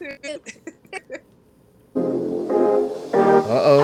[0.00, 0.38] Uh
[3.50, 3.80] oh.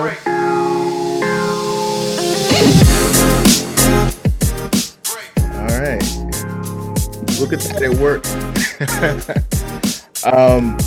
[5.51, 6.01] All right.
[7.39, 8.27] Look at that, it worked.
[10.25, 10.77] um,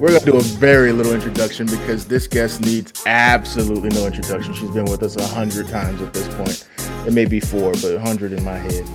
[0.00, 4.54] we're gonna do a very little introduction because this guest needs absolutely no introduction.
[4.54, 6.68] She's been with us a hundred times at this point.
[7.06, 8.86] It may be four, but a hundred in my head.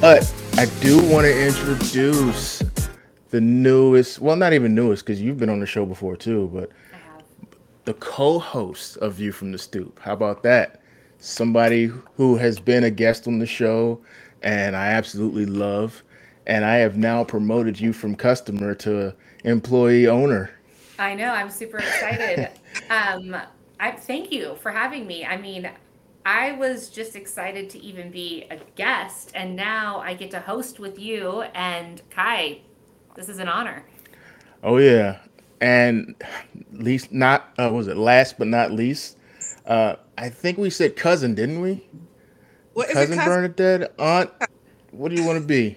[0.00, 2.57] But I do want to introduce
[3.30, 6.70] the newest, well, not even newest, because you've been on the show before too, but
[7.84, 9.98] the co-host of View from the Stoop.
[9.98, 10.82] How about that?
[11.18, 14.00] Somebody who has been a guest on the show
[14.42, 16.02] and I absolutely love.
[16.46, 19.14] And I have now promoted you from customer to
[19.44, 20.50] employee owner.
[20.98, 21.30] I know.
[21.30, 22.50] I'm super excited.
[22.90, 23.36] um,
[23.78, 25.24] I thank you for having me.
[25.24, 25.70] I mean,
[26.24, 30.78] I was just excited to even be a guest, and now I get to host
[30.78, 32.60] with you and Kai.
[33.18, 33.84] This is an honor.
[34.62, 35.18] Oh yeah,
[35.60, 36.14] and
[36.70, 39.16] least not uh, was it last but not least?
[39.66, 41.84] Uh, I think we said cousin, didn't we?
[42.74, 43.32] What is it, Cousin cousin?
[43.32, 44.30] Bernadette, aunt.
[44.92, 45.76] What do you want to be?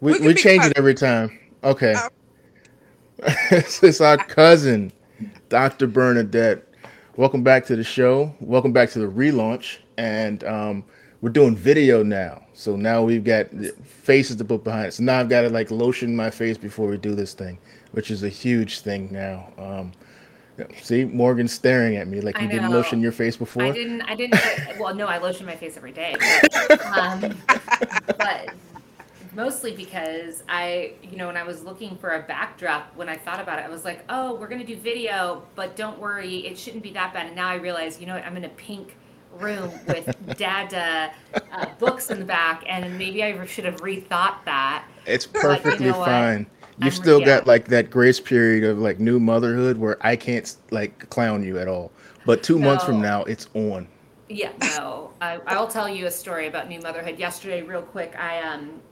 [0.00, 0.70] We We we be change cousin.
[0.70, 1.36] it every time.
[1.64, 1.96] Okay,
[3.50, 4.92] it's our cousin,
[5.48, 5.88] Dr.
[5.88, 6.64] Bernadette.
[7.16, 8.32] Welcome back to the show.
[8.38, 10.84] Welcome back to the relaunch, and um,
[11.22, 12.46] we're doing video now.
[12.58, 13.46] So now we've got
[13.84, 14.94] faces to put behind it.
[14.94, 17.56] So now I've got to like lotion my face before we do this thing,
[17.92, 19.52] which is a huge thing now.
[19.56, 19.92] Um,
[20.82, 23.62] see, Morgan's staring at me like you didn't lotion your face before.
[23.62, 24.02] I didn't.
[24.02, 24.40] I didn't.
[24.80, 27.36] well, no, I lotion my face every day, but, um,
[28.18, 28.52] but
[29.36, 33.38] mostly because I, you know, when I was looking for a backdrop, when I thought
[33.38, 36.82] about it, I was like, oh, we're gonna do video, but don't worry, it shouldn't
[36.82, 37.26] be that bad.
[37.26, 38.96] And now I realize, you know what, I'm in a pink
[39.38, 41.12] room with dada
[41.52, 44.84] uh, books in the back, and maybe I should have rethought that.
[45.06, 46.06] It's But you perfectly know what?
[46.06, 46.46] fine.
[46.80, 47.26] You've I'm- still yeah.
[47.26, 51.58] got like that grace period of like new motherhood where I can't like clown you
[51.58, 51.90] at all.
[52.24, 53.88] But two months from now, it's on.
[54.28, 55.12] Yeah, no.
[55.22, 57.18] I, I'll tell you a story about new motherhood.
[57.18, 58.82] Yesterday, real quick, I um,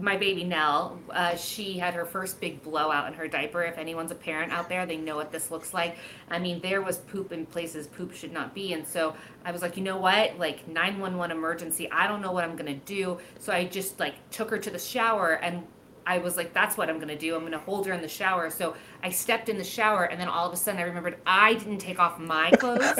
[0.00, 3.62] my baby Nell, uh, she had her first big blowout in her diaper.
[3.62, 5.96] If anyone's a parent out there, they know what this looks like.
[6.30, 9.14] I mean, there was poop in places poop should not be, and so
[9.44, 10.38] I was like, you know what?
[10.38, 11.90] Like nine one one emergency.
[11.90, 13.18] I don't know what I'm gonna do.
[13.38, 15.64] So I just like took her to the shower and.
[16.06, 17.34] I was like, that's what I'm gonna do.
[17.36, 18.50] I'm gonna hold her in the shower.
[18.50, 21.54] So I stepped in the shower, and then all of a sudden I remembered I
[21.54, 22.98] didn't take off my clothes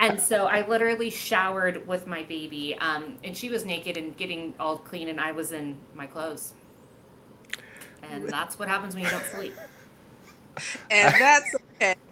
[0.00, 4.54] and so I literally showered with my baby, um, and she was naked and getting
[4.58, 6.54] all clean, and I was in my clothes.
[8.02, 9.54] And that's what happens when you don't sleep.
[10.90, 11.94] and that's okay.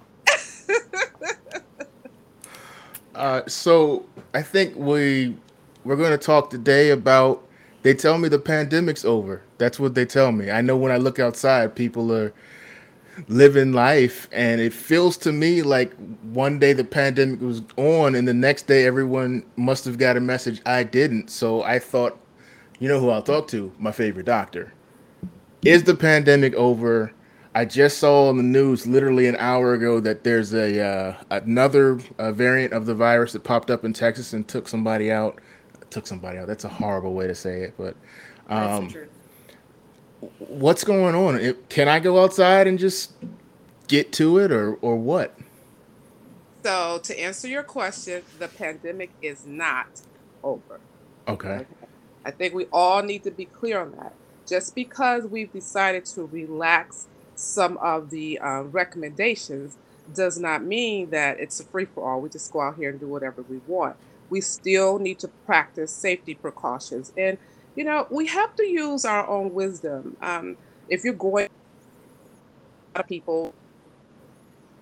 [3.14, 5.36] Uh, so I think we
[5.82, 7.47] we're going to talk today about.
[7.82, 9.42] They tell me the pandemic's over.
[9.58, 10.50] That's what they tell me.
[10.50, 12.32] I know when I look outside, people are
[13.28, 18.26] living life, and it feels to me like one day the pandemic was on, and
[18.26, 21.30] the next day everyone must have got a message I didn't.
[21.30, 22.18] So I thought,
[22.78, 23.72] you know who I'll talk to?
[23.78, 24.72] My favorite doctor.
[25.62, 27.12] Is the pandemic over?
[27.54, 31.98] I just saw on the news literally an hour ago that there's a uh, another
[32.18, 35.40] uh, variant of the virus that popped up in Texas and took somebody out.
[35.90, 36.46] Took somebody out.
[36.46, 37.96] That's a horrible way to say it, but
[38.48, 38.92] um,
[40.38, 41.36] what's going on?
[41.36, 43.12] It, can I go outside and just
[43.86, 45.34] get to it, or or what?
[46.62, 50.02] So to answer your question, the pandemic is not
[50.42, 50.80] over.
[51.26, 51.48] Okay.
[51.48, 51.66] Okay.
[52.24, 54.12] I think we all need to be clear on that.
[54.46, 59.76] Just because we've decided to relax some of the uh, recommendations
[60.14, 62.20] does not mean that it's a free for all.
[62.20, 63.96] We just go out here and do whatever we want.
[64.30, 67.12] We still need to practice safety precautions.
[67.16, 67.38] And,
[67.74, 70.16] you know, we have to use our own wisdom.
[70.20, 70.56] Um,
[70.88, 73.54] if you're going, a lot of people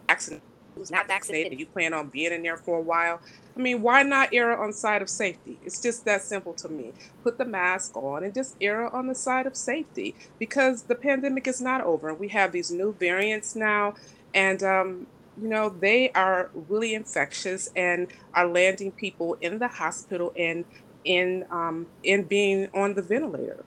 [0.08, 0.42] vaccinated,
[0.74, 3.20] who's not vaccinated, you plan on being in there for a while,
[3.56, 5.58] I mean, why not err on side of safety?
[5.64, 6.92] It's just that simple to me.
[7.22, 11.46] Put the mask on and just err on the side of safety because the pandemic
[11.46, 12.12] is not over.
[12.12, 13.94] We have these new variants now,
[14.34, 15.06] and um,
[15.40, 20.64] you know they are really infectious and are landing people in the hospital and
[21.04, 23.64] in um, in being on the ventilator.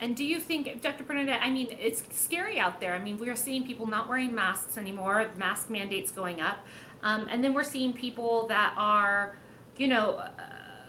[0.00, 1.04] And do you think, Dr.
[1.04, 2.94] Bernadette, I mean, it's scary out there.
[2.94, 6.64] I mean, we are seeing people not wearing masks anymore, mask mandates going up.
[7.02, 9.36] Um, and then we're seeing people that are,
[9.76, 10.30] you know, uh,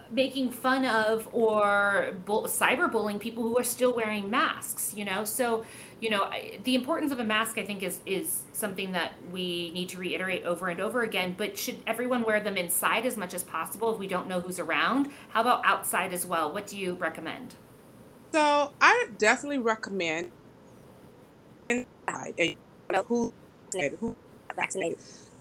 [0.10, 5.26] making fun of or bull- cyberbullying people who are still wearing masks, you know?
[5.26, 5.66] So,
[6.02, 9.72] you know, I- the importance of a mask, I think, is, is something that we
[9.72, 11.36] need to reiterate over and over again.
[11.38, 14.60] But should everyone wear them inside as much as possible if we don't know who's
[14.60, 15.10] around?
[15.30, 16.52] How about outside as well?
[16.52, 17.56] What do you recommend?
[18.34, 20.32] So I definitely recommend
[22.92, 23.34] know who
[24.00, 24.18] who
[24.56, 25.00] vaccinated.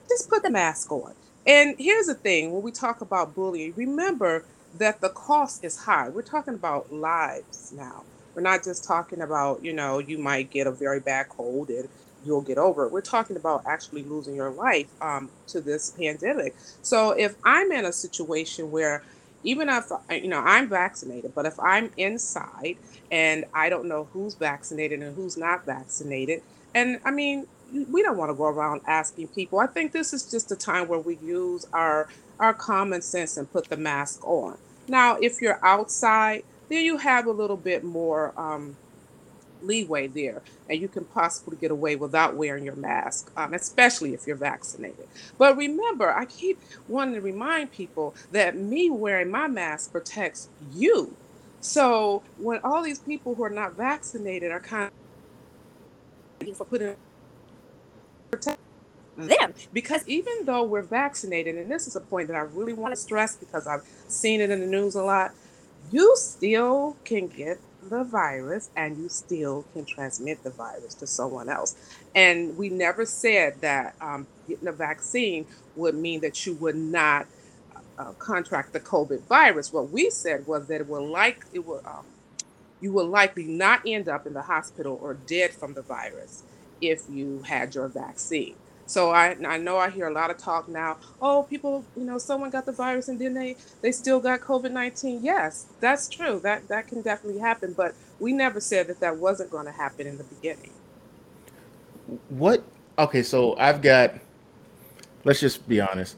[0.08, 1.14] Just put the mask on.
[1.46, 6.08] And here's the thing: when we talk about bullying, remember that the cost is high.
[6.10, 8.04] We're talking about lives now.
[8.34, 11.88] We're not just talking about, you know, you might get a very bad cold and
[12.24, 12.92] you'll get over it.
[12.92, 16.54] We're talking about actually losing your life um, to this pandemic.
[16.82, 19.02] So if I'm in a situation where
[19.42, 22.76] even if you know I'm vaccinated, but if I'm inside
[23.10, 26.42] and I don't know who's vaccinated and who's not vaccinated,
[26.74, 29.58] and I mean we don't want to go around asking people.
[29.58, 33.50] I think this is just a time where we use our our common sense and
[33.50, 34.56] put the mask on.
[34.88, 38.76] Now, if you're outside, then you have a little bit more um,
[39.62, 44.26] leeway there, and you can possibly get away without wearing your mask, um, especially if
[44.26, 45.06] you're vaccinated.
[45.36, 46.58] But remember, I keep
[46.88, 51.14] wanting to remind people that me wearing my mask protects you.
[51.60, 56.96] So when all these people who are not vaccinated are kind of for putting
[58.30, 58.58] protect
[59.16, 62.94] them because even though we're vaccinated and this is a point that i really want
[62.94, 65.32] to stress because i've seen it in the news a lot
[65.90, 67.58] you still can get
[67.88, 71.74] the virus and you still can transmit the virus to someone else
[72.14, 75.46] and we never said that um, getting a vaccine
[75.76, 77.26] would mean that you would not
[77.98, 81.82] uh, contract the covid virus what we said was that it will like it will
[81.86, 82.04] um,
[82.80, 86.42] you will likely not end up in the hospital or dead from the virus
[86.80, 88.54] if you had your vaccine.
[88.90, 90.96] So I, I know I hear a lot of talk now.
[91.22, 94.72] Oh, people, you know, someone got the virus and then they they still got COVID
[94.72, 95.20] nineteen.
[95.22, 96.40] Yes, that's true.
[96.42, 97.72] That that can definitely happen.
[97.72, 100.72] But we never said that that wasn't going to happen in the beginning.
[102.30, 102.64] What?
[102.98, 104.14] Okay, so I've got.
[105.22, 106.16] Let's just be honest.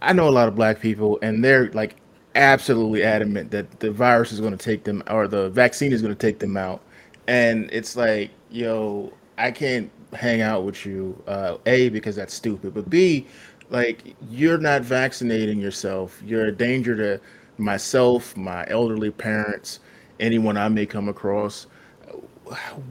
[0.00, 1.96] I know a lot of black people, and they're like
[2.36, 6.14] absolutely adamant that the virus is going to take them, or the vaccine is going
[6.14, 6.80] to take them out.
[7.26, 11.20] And it's like, yo, I can't hang out with you.
[11.26, 13.26] Uh, a because that's stupid, but B,
[13.70, 16.20] like you're not vaccinating yourself.
[16.24, 17.20] You're a danger to
[17.58, 19.80] myself, my elderly parents,
[20.20, 21.66] anyone I may come across.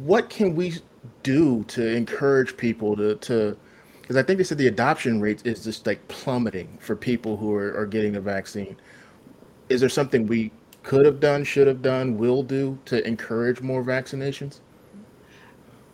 [0.03, 0.75] What can we
[1.21, 3.57] do to encourage people to to
[4.01, 7.55] because I think they said the adoption rate is just like plummeting for people who
[7.55, 8.75] are, are getting the vaccine.
[9.69, 10.51] Is there something we
[10.83, 14.59] could have done, should have done, will do to encourage more vaccinations?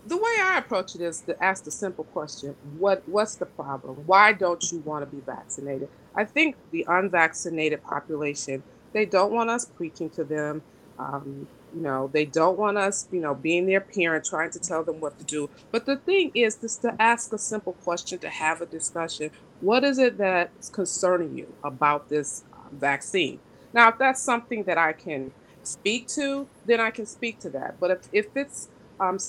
[0.09, 4.03] The way I approach it is to ask the simple question: What what's the problem?
[4.05, 5.89] Why don't you want to be vaccinated?
[6.15, 10.61] I think the unvaccinated population they don't want us preaching to them.
[10.97, 14.83] Um, you know, they don't want us, you know, being their parent, trying to tell
[14.83, 15.49] them what to do.
[15.71, 19.29] But the thing is, just to ask a simple question, to have a discussion.
[19.61, 23.39] What is it that's concerning you about this uh, vaccine?
[23.71, 27.79] Now, if that's something that I can speak to, then I can speak to that.
[27.79, 28.69] But if, if it's
[28.99, 29.19] um,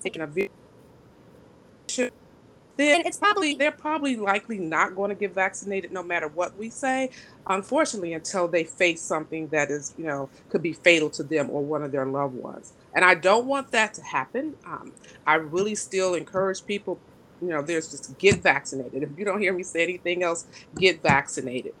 [0.00, 0.50] taking a video,
[2.76, 6.70] then it's probably they're probably likely not going to get vaccinated no matter what we
[6.70, 7.10] say.
[7.46, 11.64] Unfortunately, until they face something that is you know could be fatal to them or
[11.64, 12.74] one of their loved ones.
[12.94, 14.54] And I don't want that to happen.
[14.66, 14.92] Um,
[15.26, 17.00] I really still encourage people.
[17.40, 19.02] You know, there's just get vaccinated.
[19.02, 20.46] If you don't hear me say anything else,
[20.78, 21.74] get vaccinated.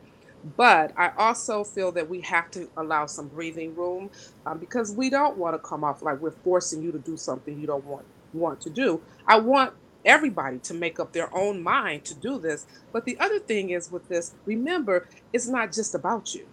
[0.56, 4.10] But I also feel that we have to allow some breathing room
[4.46, 7.58] um, because we don't want to come off like we're forcing you to do something
[7.60, 9.02] you don't want want to do.
[9.26, 12.66] I want everybody to make up their own mind to do this.
[12.92, 16.46] But the other thing is with this, remember, it's not just about you.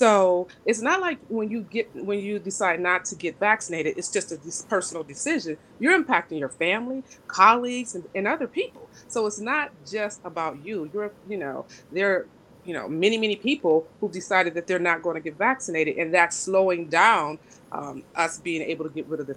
[0.00, 4.10] So it's not like when you get when you decide not to get vaccinated, it's
[4.10, 5.58] just a personal decision.
[5.78, 8.90] You're impacting your family, colleagues, and, and other people.
[9.06, 10.90] So it's not just about you.
[10.92, 12.26] You're, you know, there
[12.64, 16.12] you know many many people who've decided that they're not going to get vaccinated and
[16.12, 17.38] that's slowing down
[17.72, 19.36] um, us being able to get rid of the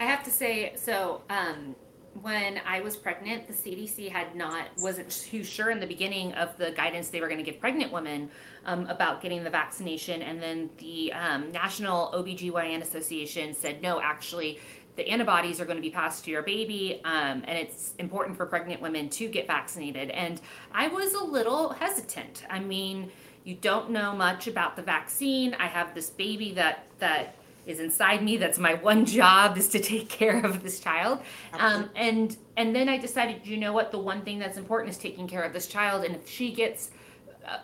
[0.00, 1.74] i have to say so um,
[2.20, 6.56] when i was pregnant the cdc had not wasn't too sure in the beginning of
[6.58, 8.28] the guidance they were going to give pregnant women
[8.66, 14.58] um, about getting the vaccination and then the um, national obgyn association said no actually
[14.96, 18.46] the antibodies are going to be passed to your baby, um, and it's important for
[18.46, 20.10] pregnant women to get vaccinated.
[20.10, 20.40] And
[20.72, 22.44] I was a little hesitant.
[22.50, 23.10] I mean,
[23.44, 25.54] you don't know much about the vaccine.
[25.54, 27.36] I have this baby that that
[27.66, 28.36] is inside me.
[28.36, 31.20] That's my one job is to take care of this child.
[31.52, 33.92] Um, and and then I decided, you know what?
[33.92, 36.04] The one thing that's important is taking care of this child.
[36.04, 36.90] And if she gets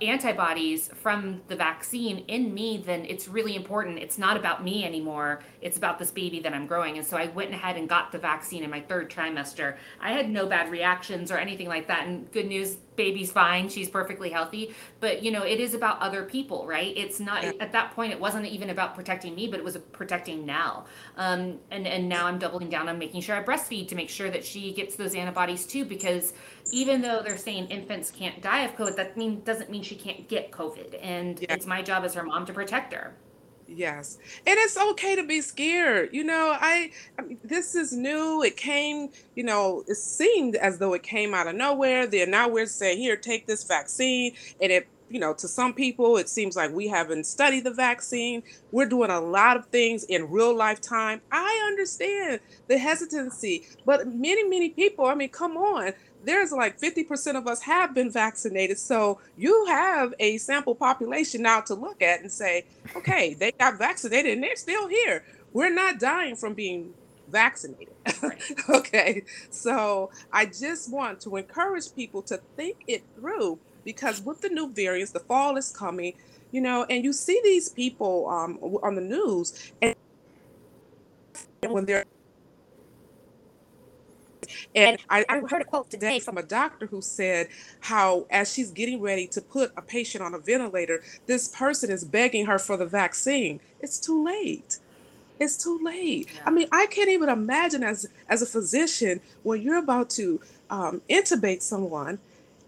[0.00, 3.98] antibodies from the vaccine in me, then it's really important.
[3.98, 5.42] It's not about me anymore.
[5.60, 6.98] It's about this baby that I'm growing.
[6.98, 9.76] And so I went ahead and got the vaccine in my third trimester.
[10.00, 12.06] I had no bad reactions or anything like that.
[12.06, 14.74] And good news, baby's fine she's perfectly healthy.
[15.00, 16.92] But you know it is about other people right?
[16.96, 17.52] It's not Yeah.
[17.60, 20.86] at that point it wasn't even about protecting me but it was protecting Nell.
[21.16, 24.30] Um, and and now i'm doubling down on making sure i breastfeed to make sure
[24.30, 26.32] that she gets those antibodies too because
[26.72, 30.28] even though they're saying infants can't die of covid that mean doesn't mean she can't
[30.28, 30.98] get covid.
[31.02, 31.54] And Yeah.
[31.54, 33.14] it's my job as her mom to protect her
[33.66, 34.18] Yes.
[34.46, 36.10] And it's okay to be scared.
[36.12, 38.42] You know, I, I mean, this is new.
[38.42, 42.06] It came, you know, it seemed as though it came out of nowhere.
[42.06, 44.34] Then now we're saying, here, take this vaccine.
[44.60, 48.42] And it, you know, to some people, it seems like we haven't studied the vaccine.
[48.70, 51.20] We're doing a lot of things in real life time.
[51.30, 55.92] I understand the hesitancy, but many, many people, I mean, come on.
[56.24, 58.78] There's like 50% of us have been vaccinated.
[58.78, 62.64] So you have a sample population now to look at and say,
[62.96, 65.24] okay, they got vaccinated and they're still here.
[65.52, 66.94] We're not dying from being
[67.28, 67.94] vaccinated.
[68.68, 69.24] okay.
[69.50, 74.72] So I just want to encourage people to think it through because with the new
[74.72, 76.14] variants, the fall is coming,
[76.52, 79.94] you know, and you see these people um, on the news and
[81.68, 82.04] when they're
[84.74, 87.48] and I, I heard a quote today from a doctor who said
[87.80, 92.04] how, as she's getting ready to put a patient on a ventilator, this person is
[92.04, 93.60] begging her for the vaccine.
[93.80, 94.78] It's too late.
[95.40, 96.28] It's too late.
[96.34, 100.40] yeah I mean, I can't even imagine as as a physician when you're about to
[100.70, 102.18] um, intubate someone,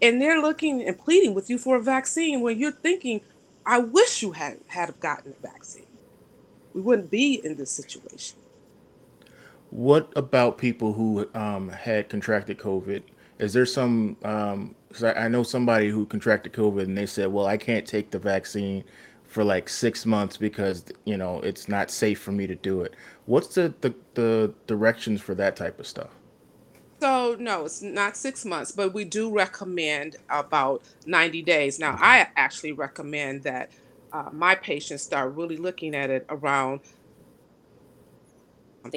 [0.01, 3.21] and they're looking and pleading with you for a vaccine when you're thinking,
[3.65, 5.85] "I wish you had had gotten a vaccine.
[6.73, 8.37] We wouldn't be in this situation."
[9.75, 13.03] What about people who um, had contracted COVID?
[13.39, 14.15] Is there some?
[14.23, 17.85] Um, 'cause I, I know somebody who contracted COVID and they said, "Well, I can't
[17.85, 18.85] take the vaccine
[19.25, 22.95] for like six months because you know it's not safe for me to do it."
[23.25, 26.11] What's the the, the directions for that type of stuff?
[27.01, 31.79] So no, it's not six months, but we do recommend about 90 days.
[31.79, 33.71] Now, I actually recommend that
[34.13, 36.79] uh, my patients start really looking at it around.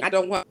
[0.00, 0.46] I don't want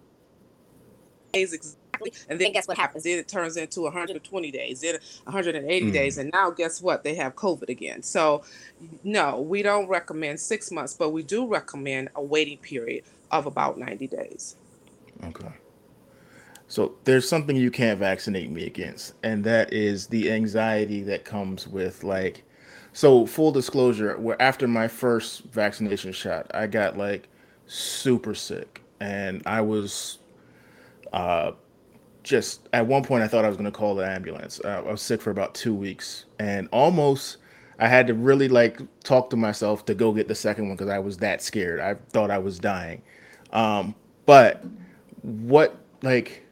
[1.33, 3.03] days exactly, and then guess what happens?
[3.03, 7.03] Then it turns into 120 days, then 180 days, Mm, and now guess what?
[7.03, 8.03] They have COVID again.
[8.03, 8.43] So,
[9.03, 13.77] no, we don't recommend six months, but we do recommend a waiting period of about
[13.77, 14.55] 90 days.
[15.25, 15.49] okay.
[16.67, 21.67] So there's something you can't vaccinate me against, and that is the anxiety that comes
[21.67, 22.43] with like.
[22.93, 27.29] So full disclosure, where after my first vaccination shot, I got like
[27.67, 30.19] super sick, and I was
[31.13, 31.51] uh
[32.23, 34.59] just at one point I thought I was going to call the ambulance.
[34.63, 37.37] Uh, I was sick for about two weeks, and almost
[37.79, 40.89] I had to really like talk to myself to go get the second one because
[40.89, 41.79] I was that scared.
[41.79, 43.01] I thought I was dying.
[43.53, 43.95] Um,
[44.25, 44.63] but
[45.21, 46.43] what like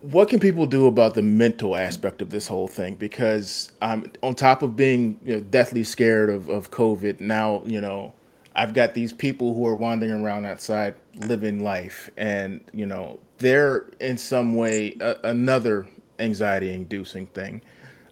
[0.00, 2.94] what can people do about the mental aspect of this whole thing?
[2.94, 7.62] Because I'm um, on top of being you know, deathly scared of, of COVID, now
[7.66, 8.14] you know
[8.54, 13.86] I've got these people who are wandering around outside living life, and you know they're
[14.00, 15.86] in some way a, another
[16.18, 17.62] anxiety-inducing thing.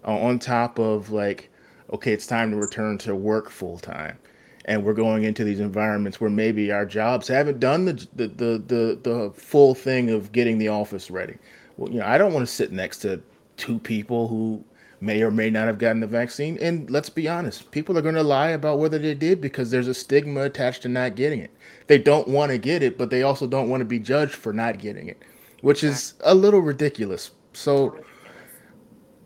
[0.07, 1.51] Uh, on top of like,
[1.93, 4.19] okay, it's time to return to work full time,
[4.67, 8.63] and we're going into these environments where maybe our jobs haven't done the the the
[8.67, 11.37] the, the full thing of getting the office ready.
[11.77, 13.21] Well, you know, I don't want to sit next to
[13.57, 14.65] two people who
[15.01, 16.59] may or may not have gotten the vaccine.
[16.61, 19.89] And let's be honest, people are going to lie about whether they did because there's
[19.89, 21.51] a stigma attached to not getting it.
[21.87, 24.53] They don't want to get it, but they also don't want to be judged for
[24.53, 25.23] not getting it,
[25.61, 27.31] which is a little ridiculous.
[27.53, 27.99] So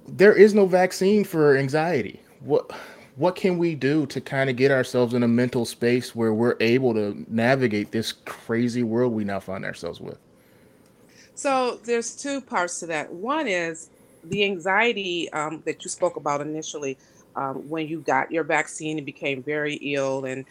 [0.06, 2.20] there is no vaccine for anxiety.
[2.40, 2.70] What
[3.16, 6.56] what can we do to kind of get ourselves in a mental space where we're
[6.60, 10.18] able to navigate this crazy world we now find ourselves with?
[11.34, 13.12] So there's two parts to that.
[13.12, 13.90] One is
[14.24, 16.98] the anxiety um, that you spoke about initially
[17.36, 20.44] um, when you got your vaccine and became very ill and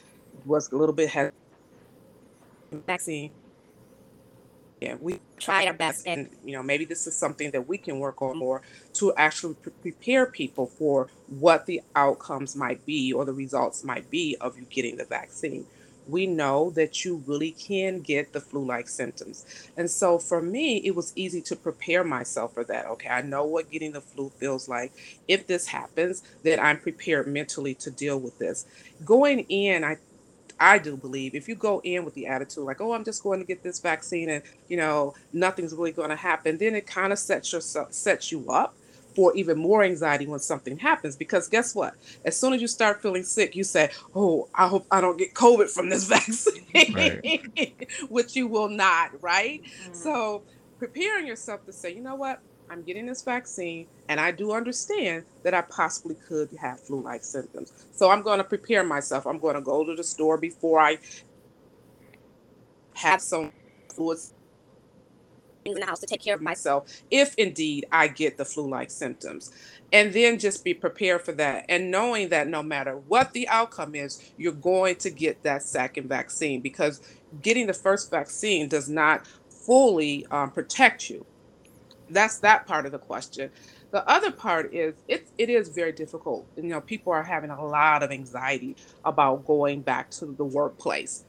[0.45, 1.35] was a little bit hesitant.
[2.85, 3.31] Vaccine.
[4.81, 7.99] Yeah, we tried our best, and you know maybe this is something that we can
[7.99, 8.61] work on more
[8.93, 14.09] to actually pre- prepare people for what the outcomes might be or the results might
[14.09, 15.65] be of you getting the vaccine.
[16.09, 19.45] We know that you really can get the flu-like symptoms,
[19.77, 22.85] and so for me, it was easy to prepare myself for that.
[22.87, 24.91] Okay, I know what getting the flu feels like.
[25.27, 28.65] If this happens, then I'm prepared mentally to deal with this.
[29.05, 29.97] Going in, I
[30.59, 33.39] I do believe if you go in with the attitude like, "Oh, I'm just going
[33.39, 37.13] to get this vaccine and, you know, nothing's really going to happen," then it kind
[37.13, 37.53] of sets
[37.91, 38.75] sets you up
[39.15, 41.93] for even more anxiety when something happens because guess what?
[42.25, 45.33] As soon as you start feeling sick, you say, "Oh, I hope I don't get
[45.33, 46.07] COVID from this
[46.75, 47.19] Right.
[47.23, 47.75] vaccine,"
[48.09, 49.61] which you will not, right?
[49.83, 50.43] Mm, So,
[50.77, 52.39] preparing yourself to say, "You know what?
[52.69, 57.23] I'm getting this vaccine, and I do understand that I possibly could have flu like
[57.23, 57.71] symptoms.
[57.91, 59.25] So I'm going to prepare myself.
[59.25, 60.99] I'm going to go to the store before I
[62.95, 63.51] have some
[63.95, 64.33] fluids
[65.65, 68.91] in the house to take care of myself if indeed I get the flu like
[68.91, 69.51] symptoms.
[69.91, 71.65] And then just be prepared for that.
[71.67, 76.07] And knowing that no matter what the outcome is, you're going to get that second
[76.07, 77.01] vaccine because
[77.41, 81.25] getting the first vaccine does not fully um, protect you.
[82.09, 83.51] That's that part of the question.
[83.91, 86.47] The other part is it, it is very difficult.
[86.55, 91.25] You know, people are having a lot of anxiety about going back to the workplace.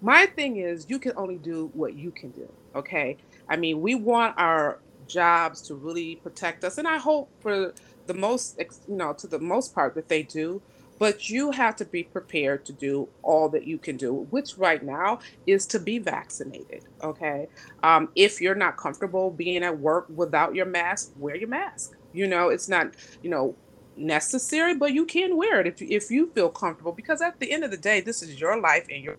[0.00, 2.52] My thing is, you can only do what you can do.
[2.74, 3.16] Okay.
[3.48, 7.74] I mean, we want our jobs to really protect us, and I hope for
[8.06, 10.62] the most, you know, to the most part that they do.
[10.96, 14.82] But you have to be prepared to do all that you can do, which right
[14.82, 16.84] now is to be vaccinated.
[17.02, 17.48] Okay.
[17.82, 21.96] Um, if you're not comfortable being at work without your mask, wear your mask.
[22.12, 23.56] You know, it's not, you know,
[23.96, 27.64] necessary, but you can wear it if, if you feel comfortable because at the end
[27.64, 29.16] of the day, this is your life and your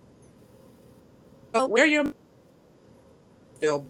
[1.67, 2.13] wear your
[3.59, 3.85] feel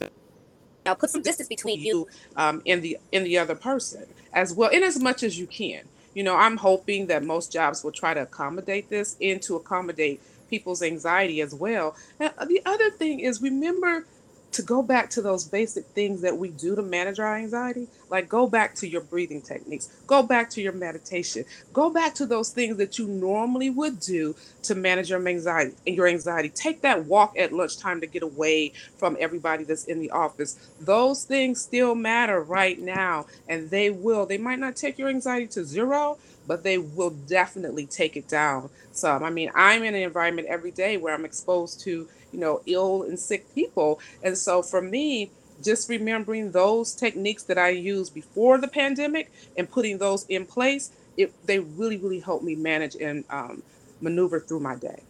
[0.85, 4.69] now put some distance between you um, and the and the other person as well
[4.71, 5.83] in as much as you can.
[6.13, 10.21] You know i'm hoping that most jobs will try to accommodate this and to accommodate
[10.49, 11.95] people's anxiety as well.
[12.19, 14.05] And the other thing is remember
[14.55, 18.29] to go back to those basic things that we do to manage our anxiety like
[18.29, 22.51] go back to your breathing techniques go back to your meditation go back to those
[22.51, 26.49] things that you normally would do to manage your anxiety and your anxiety.
[26.49, 30.57] Take that walk at lunchtime to get away from everybody that's in the office.
[30.81, 34.25] Those things still matter right now and they will.
[34.25, 38.69] They might not take your anxiety to zero but they will definitely take it down
[38.91, 39.23] some.
[39.23, 43.03] I mean i'm in an environment every day where i'm exposed to you know, ill
[43.03, 43.99] and sick people.
[44.21, 45.31] And so for me,
[45.63, 50.91] just remembering those techniques that I used before the pandemic and putting those in place,
[51.15, 53.63] it, they really, really helped me manage and um,
[54.01, 55.03] maneuver through my day.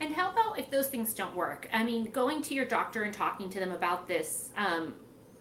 [0.00, 1.68] And how about if those things don't work?
[1.70, 4.94] I mean, going to your doctor and talking to them about this, um,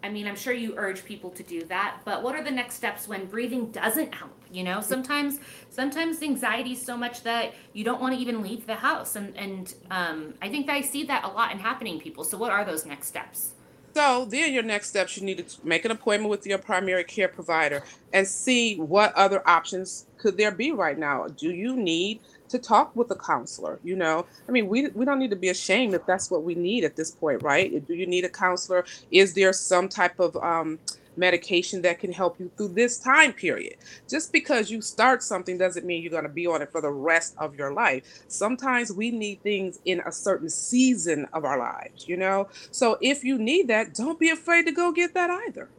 [0.04, 2.76] I mean, I'm sure you urge people to do that, but what are the next
[2.76, 4.32] steps when breathing doesn't help?
[4.52, 8.66] You know, sometimes sometimes anxiety is so much that you don't want to even leave
[8.66, 12.00] the house, and and um, I think that I see that a lot in happening
[12.00, 12.24] people.
[12.24, 13.54] So, what are those next steps?
[13.96, 17.28] So then your next steps, you need to make an appointment with your primary care
[17.28, 17.84] provider
[18.14, 21.28] and see what other options could there be right now.
[21.28, 23.80] Do you need to talk with a counselor.
[23.84, 26.56] You know, I mean, we we don't need to be ashamed if that's what we
[26.56, 27.86] need at this point, right?
[27.88, 28.86] Do you need a counselor?
[29.12, 30.80] Is there some type of um,
[31.16, 33.76] medication that can help you through this time period?
[34.10, 36.92] Just because you start something doesn't mean you're going to be on it for the
[36.92, 38.24] rest of your life.
[38.28, 42.48] Sometimes we need things in a certain season of our lives, you know.
[42.72, 45.70] So if you need that, don't be afraid to go get that either.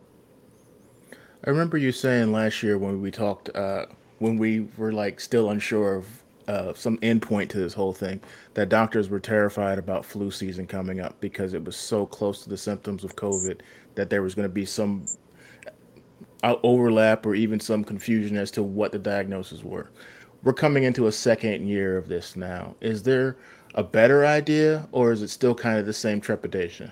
[1.45, 3.87] I remember you saying last year when we talked, uh,
[4.19, 6.20] when we were like still unsure of
[6.51, 8.21] uh, some endpoint to this whole thing
[8.55, 12.49] that doctors were terrified about flu season coming up because it was so close to
[12.49, 13.61] the symptoms of COVID
[13.95, 15.05] that there was going to be some
[16.43, 19.91] uh, overlap or even some confusion as to what the diagnoses were.
[20.43, 22.75] We're coming into a second year of this now.
[22.81, 23.37] Is there
[23.77, 26.91] a better idea or is it still kind of the same trepidation?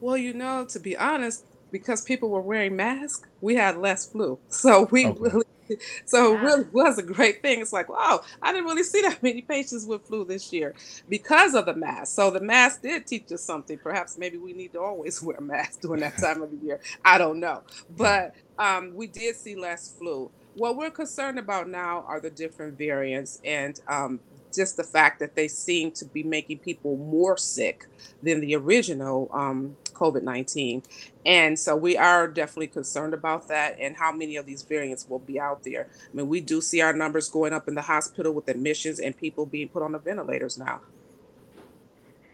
[0.00, 4.38] Well, you know, to be honest, because people were wearing masks, we had less flu.
[4.48, 5.20] So we okay.
[5.20, 5.44] really
[6.04, 7.60] so it really was a great thing.
[7.60, 10.74] It's like, wow, I didn't really see that many patients with flu this year
[11.08, 12.14] because of the mask.
[12.14, 13.78] So the mask did teach us something.
[13.78, 16.80] Perhaps maybe we need to always wear masks during that time of the year.
[17.04, 17.62] I don't know.
[17.96, 20.30] But um, we did see less flu.
[20.54, 24.18] What we're concerned about now are the different variants and um,
[24.54, 27.86] just the fact that they seem to be making people more sick
[28.22, 30.82] than the original um, COVID 19.
[31.26, 35.18] And so we are definitely concerned about that and how many of these variants will
[35.18, 35.88] be out there.
[35.90, 39.16] I mean, we do see our numbers going up in the hospital with admissions and
[39.16, 40.80] people being put on the ventilators now.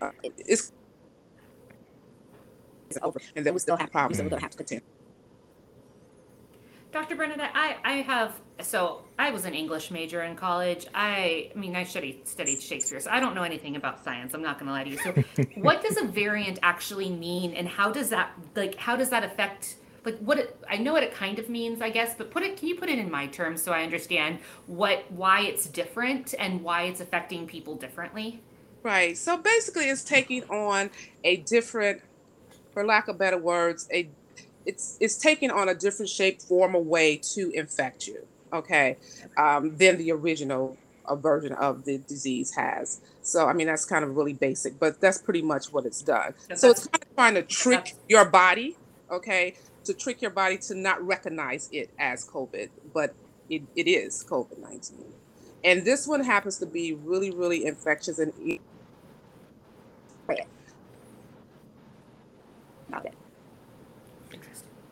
[0.00, 0.72] Uh, it's,
[2.90, 4.84] it's over, and then we still have problems that we're going to have to continue.
[6.94, 7.16] Dr.
[7.16, 10.86] Bernadette, I, I have so I was an English major in college.
[10.94, 14.32] I, I mean I studied studied Shakespeare, so I don't know anything about science.
[14.32, 14.98] I'm not gonna lie to you.
[14.98, 15.12] So
[15.56, 19.74] what does a variant actually mean and how does that like how does that affect
[20.04, 22.56] like what it, I know what it kind of means, I guess, but put it
[22.56, 26.62] can you put it in my terms so I understand what why it's different and
[26.62, 28.40] why it's affecting people differently?
[28.84, 29.18] Right.
[29.18, 30.90] So basically it's taking on
[31.24, 32.02] a different
[32.70, 34.10] for lack of better words, a
[34.66, 38.26] it's it's taking on a different shape, form, or way to infect you.
[38.52, 38.96] Okay,
[39.36, 43.00] um, than the original uh, version of the disease has.
[43.22, 46.34] So I mean that's kind of really basic, but that's pretty much what it's done.
[46.54, 48.76] so it's kind of trying to trick your body,
[49.10, 53.14] okay, to trick your body to not recognize it as COVID, but
[53.50, 55.04] it, it is COVID 19.
[55.64, 58.60] And this one happens to be really, really infectious and e-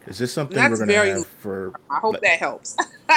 [0.07, 1.73] Is this something That's we're gonna have for?
[1.91, 2.77] I hope like- that helps.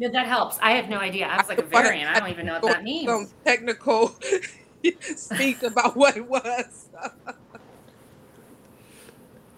[0.00, 0.60] No, that helps.
[0.62, 1.26] I have no idea.
[1.26, 2.08] I was like a variant.
[2.08, 3.34] I don't even know what that Some means.
[3.44, 4.14] technical
[5.16, 6.88] speak about what it was.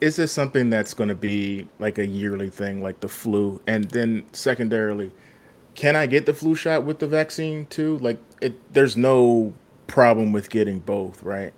[0.01, 3.61] Is this something that's going to be like a yearly thing, like the flu?
[3.67, 5.11] And then secondarily,
[5.75, 7.99] can I get the flu shot with the vaccine too?
[7.99, 9.53] Like, it, there's no
[9.89, 11.53] problem with getting both, right?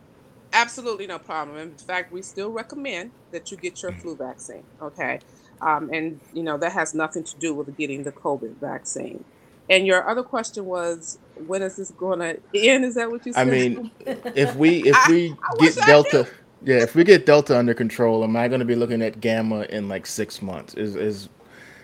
[0.53, 1.57] Absolutely no problem.
[1.59, 4.65] In fact, we still recommend that you get your flu vaccine.
[4.81, 5.21] Okay.
[5.61, 9.25] Um, and, you know, that has nothing to do with getting the COVID vaccine.
[9.71, 12.85] And your other question was, when is this going to end?
[12.85, 13.49] Is that what you I said?
[13.49, 13.91] mean,
[14.35, 16.29] if we if I- we I get I Delta,
[16.63, 19.63] yeah, if we get Delta under control, am I going to be looking at Gamma
[19.71, 20.75] in like six months?
[20.75, 21.29] Is is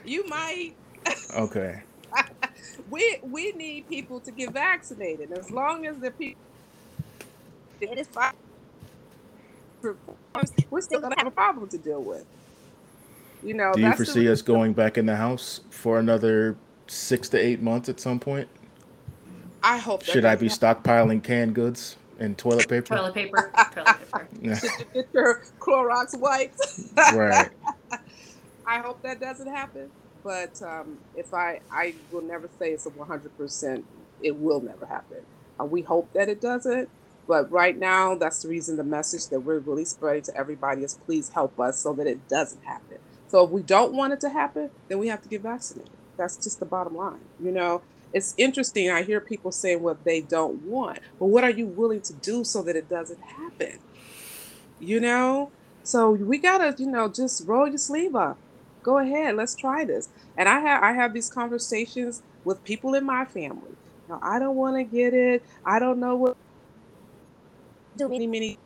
[0.05, 0.75] you might.
[1.37, 1.83] okay?
[2.91, 5.33] We we need people to get vaccinated.
[5.33, 6.41] As long as the people
[7.81, 8.33] it is fine.
[10.71, 12.25] We're still gonna have a problem to deal with.
[13.43, 16.57] You know, Do you that's the foresee us going back in the house for another
[16.89, 18.49] six to eight months at some point?
[19.63, 20.05] I hope.
[20.05, 22.97] that Should I be doesn't stockpiling canned goods and toilet paper?
[22.97, 23.53] Toilet paper.
[23.75, 24.29] Toilet paper.
[24.41, 24.87] Yeah, happen.
[24.95, 26.93] Get your Clorox wipes.
[27.15, 27.51] right.
[28.67, 29.91] I hope that doesn't happen.
[30.25, 33.85] But um, if I, I will never say it's a 100%.
[34.23, 35.19] It will never happen.
[35.61, 36.89] Uh, we hope that it doesn't.
[37.29, 40.95] But right now, that's the reason the message that we're really spreading to everybody is
[40.95, 42.99] please help us so that it doesn't happen.
[43.29, 45.93] So if we don't want it to happen, then we have to get vaccinated.
[46.17, 47.21] That's just the bottom line.
[47.39, 47.83] You know,
[48.15, 48.91] it's interesting.
[48.91, 52.45] I hear people saying what they don't want, but what are you willing to do
[52.45, 53.79] so that it doesn't happen?
[54.81, 55.51] You know,
[55.83, 58.39] so we gotta, you know, just roll your sleeve up.
[58.83, 60.09] Go ahead, let's try this.
[60.37, 63.73] And I have I have these conversations with people in my family.
[64.09, 65.43] Now, I don't want to get it.
[65.67, 66.37] I don't know what
[67.99, 68.59] do many many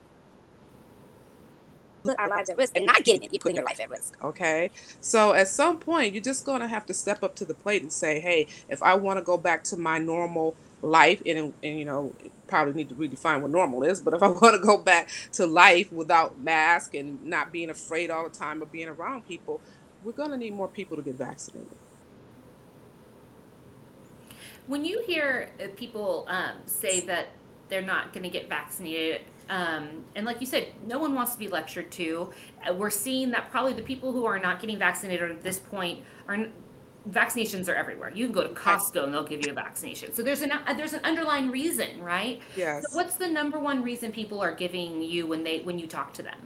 [2.03, 4.17] put our lives at risk and not getting it, you're putting your life at risk.
[4.23, 4.71] Okay.
[5.01, 7.83] So at some point, you're just going to have to step up to the plate
[7.83, 11.79] and say, hey, if I want to go back to my normal life, and, and
[11.79, 12.15] you know,
[12.49, 15.47] probably need to redefine what normal is, but if I want to go back to
[15.47, 19.61] life without mask and not being afraid all the time of being around people,
[20.05, 21.69] we're going to need more people to get vaccinated.
[24.67, 27.29] When you hear uh, people um, say that
[27.73, 31.39] they're not going to get vaccinated, um, and like you said, no one wants to
[31.39, 32.31] be lectured to.
[32.69, 36.01] Uh, we're seeing that probably the people who are not getting vaccinated at this point
[36.29, 36.47] are
[37.11, 38.13] vaccinations are everywhere.
[38.15, 40.13] You can go to Costco and they'll give you a vaccination.
[40.13, 42.41] So there's an uh, there's an underlying reason, right?
[42.57, 42.85] Yes.
[42.89, 46.13] So what's the number one reason people are giving you when they when you talk
[46.15, 46.39] to them?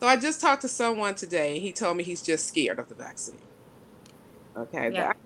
[0.00, 1.58] So I just talked to someone today.
[1.58, 3.38] He told me he's just scared of the vaccine.
[4.56, 4.90] Okay.
[4.92, 5.08] Yeah.
[5.08, 5.16] that-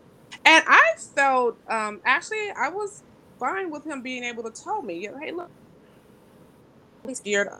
[0.46, 3.02] and I felt um, actually I was
[3.42, 5.50] fine with him being able to tell me, hey, look,
[7.06, 7.50] I'm scared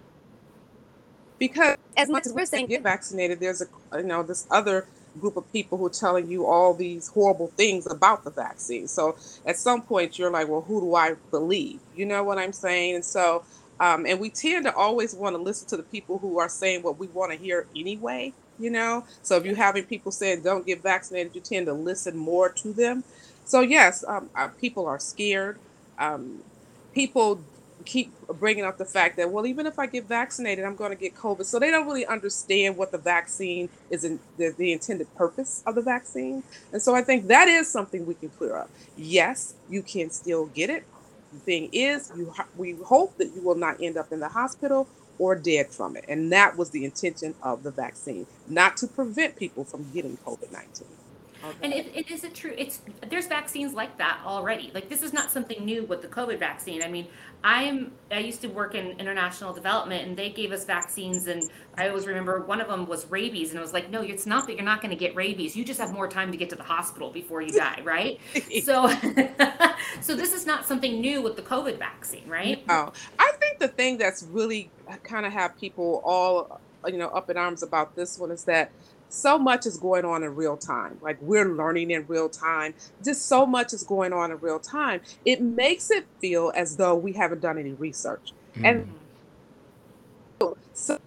[1.38, 3.66] because As much as we're saying, get vaccinated, there's a
[3.98, 4.88] you know this other
[5.20, 8.88] group of people who are telling you all these horrible things about the vaccine.
[8.88, 9.16] So
[9.46, 11.80] at some point you're like, well, who do I believe?
[11.94, 12.96] You know what I'm saying?
[12.96, 13.44] And so
[13.80, 16.82] um, and we tend to always want to listen to the people who are saying
[16.82, 18.34] what we want to hear anyway.
[18.58, 22.16] You know, so if you're having people saying don't get vaccinated, you tend to listen
[22.18, 23.04] more to them.
[23.44, 25.60] So yes, um, uh, people are scared.
[26.02, 26.42] Um,
[26.94, 27.40] people
[27.84, 30.96] keep bringing up the fact that well even if i get vaccinated i'm going to
[30.96, 31.44] get covid.
[31.44, 35.74] So they don't really understand what the vaccine is in the, the intended purpose of
[35.74, 36.42] the vaccine.
[36.72, 38.70] And so i think that is something we can clear up.
[38.96, 40.84] Yes you can still get it.
[41.32, 44.88] The thing is you we hope that you will not end up in the hospital
[45.18, 46.04] or dead from it.
[46.08, 50.84] And that was the intention of the vaccine not to prevent people from getting covid-19
[51.62, 54.70] And it is it true, it's there's vaccines like that already.
[54.74, 56.82] Like this is not something new with the COVID vaccine.
[56.82, 57.08] I mean,
[57.44, 61.42] I'm I used to work in international development, and they gave us vaccines, and
[61.76, 64.46] I always remember one of them was rabies, and it was like, no, it's not
[64.46, 65.56] that you're not going to get rabies.
[65.56, 68.20] You just have more time to get to the hospital before you die, right?
[68.62, 68.88] so,
[70.00, 72.62] so this is not something new with the COVID vaccine, right?
[72.68, 77.08] Oh, I think the thing that's really uh, kind of have people all you know
[77.08, 78.70] up in arms about this one is that
[79.12, 80.98] so much is going on in real time.
[81.02, 82.74] Like we're learning in real time.
[83.04, 85.02] Just so much is going on in real time.
[85.24, 88.32] It makes it feel as though we haven't done any research.
[88.64, 88.88] And
[90.40, 90.56] mm.
[90.72, 90.98] so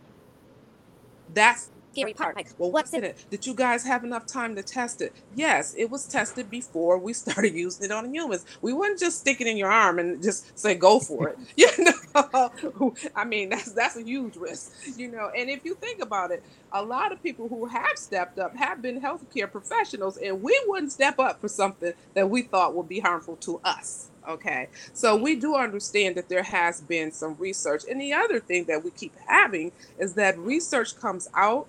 [1.34, 2.36] that's scary part.
[2.36, 3.18] Like, Well, what's in it?
[3.20, 3.26] it?
[3.30, 5.14] Did you guys have enough time to test it?
[5.36, 8.46] Yes, it was tested before we started using it on humans.
[8.62, 11.38] We wouldn't just stick it in your arm and just say go for it.
[11.58, 14.72] You know, I mean that's that's a huge risk.
[14.98, 18.40] You know, and if you think about it, a lot of people who have stepped
[18.40, 22.76] up have been healthcare professionals, and we wouldn't step up for something that we thought
[22.76, 24.10] would be harmful to us.
[24.28, 28.66] Okay, so we do understand that there has been some research, and the other thing
[28.66, 31.68] that we keep having is that research comes out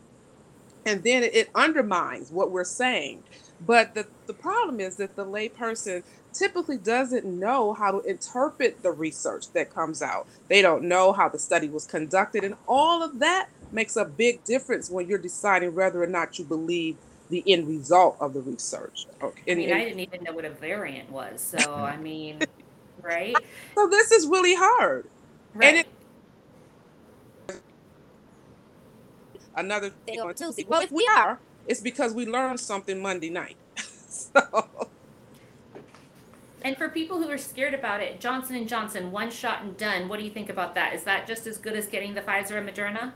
[0.86, 3.22] and then it undermines what we're saying.
[3.66, 8.92] But the, the problem is that the layperson typically doesn't know how to interpret the
[8.92, 10.26] research that comes out.
[10.48, 14.44] They don't know how the study was conducted, and all of that makes a big
[14.44, 16.96] difference when you're deciding whether or not you believe
[17.30, 19.06] the end result of the research.
[19.22, 19.40] Okay.
[19.46, 21.40] I And- mean, and I didn't even know what a variant was.
[21.40, 22.38] So, I mean,
[23.02, 23.34] right?
[23.74, 25.06] so this is really hard.
[25.54, 25.76] Right.
[25.76, 25.88] it-
[29.56, 30.44] Another thing on Tuesday.
[30.46, 30.66] Tuesday.
[30.68, 33.56] Well, if we are, It's because we learned something Monday night.
[34.08, 34.88] so
[36.62, 40.08] And for people who are scared about it, Johnson and Johnson, one shot and done.
[40.08, 40.94] What do you think about that?
[40.94, 43.12] Is that just as good as getting the Pfizer and Moderna?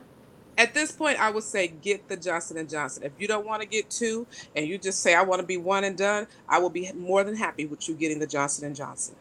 [0.59, 3.63] at this point i would say get the johnson and johnson if you don't want
[3.63, 4.27] to get two
[4.57, 7.23] and you just say i want to be one and done i will be more
[7.23, 9.15] than happy with you getting the johnson and johnson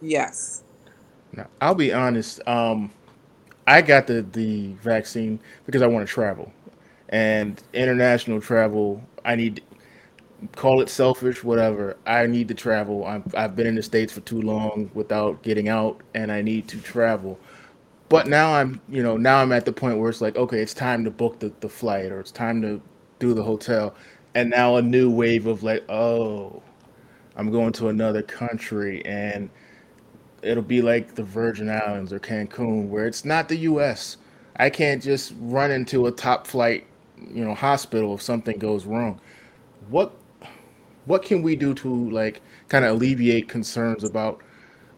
[0.00, 0.62] yes
[1.32, 2.40] Now, I'll be honest.
[2.48, 2.90] Um,
[3.66, 6.52] I got the the vaccine because I want to travel,
[7.08, 9.02] and international travel.
[9.24, 9.62] I need
[10.54, 11.96] call it selfish, whatever.
[12.06, 13.04] I need to travel.
[13.06, 16.68] I'm, I've been in the states for too long without getting out, and I need
[16.68, 17.38] to travel.
[18.08, 20.74] But now I'm, you know, now I'm at the point where it's like, okay, it's
[20.74, 22.80] time to book the, the flight or it's time to
[23.18, 23.94] do the hotel,
[24.34, 26.62] and now a new wave of like, oh,
[27.36, 29.50] I'm going to another country and
[30.46, 34.16] it'll be like the Virgin Islands or Cancun, where it's not the U.S.
[34.56, 36.86] I can't just run into a top flight,
[37.32, 39.20] you know, hospital if something goes wrong.
[39.88, 40.12] What
[41.06, 44.40] what can we do to like kind of alleviate concerns about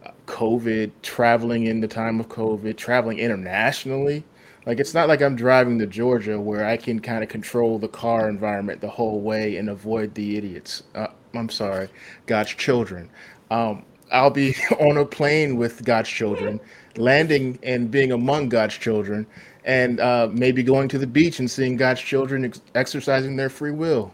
[0.05, 4.23] uh, COVID, traveling in the time of COVID, traveling internationally?
[4.65, 7.87] Like it's not like I'm driving to Georgia where I can kind of control the
[7.87, 10.83] car environment the whole way and avoid the idiots.
[10.95, 11.89] Uh, I'm sorry,
[12.25, 13.09] God's children.
[13.51, 16.61] Um, I'll be on a plane with God's children,
[16.97, 19.27] landing and being among God's children,
[19.65, 23.71] and uh, maybe going to the beach and seeing God's children ex- exercising their free
[23.71, 24.13] will.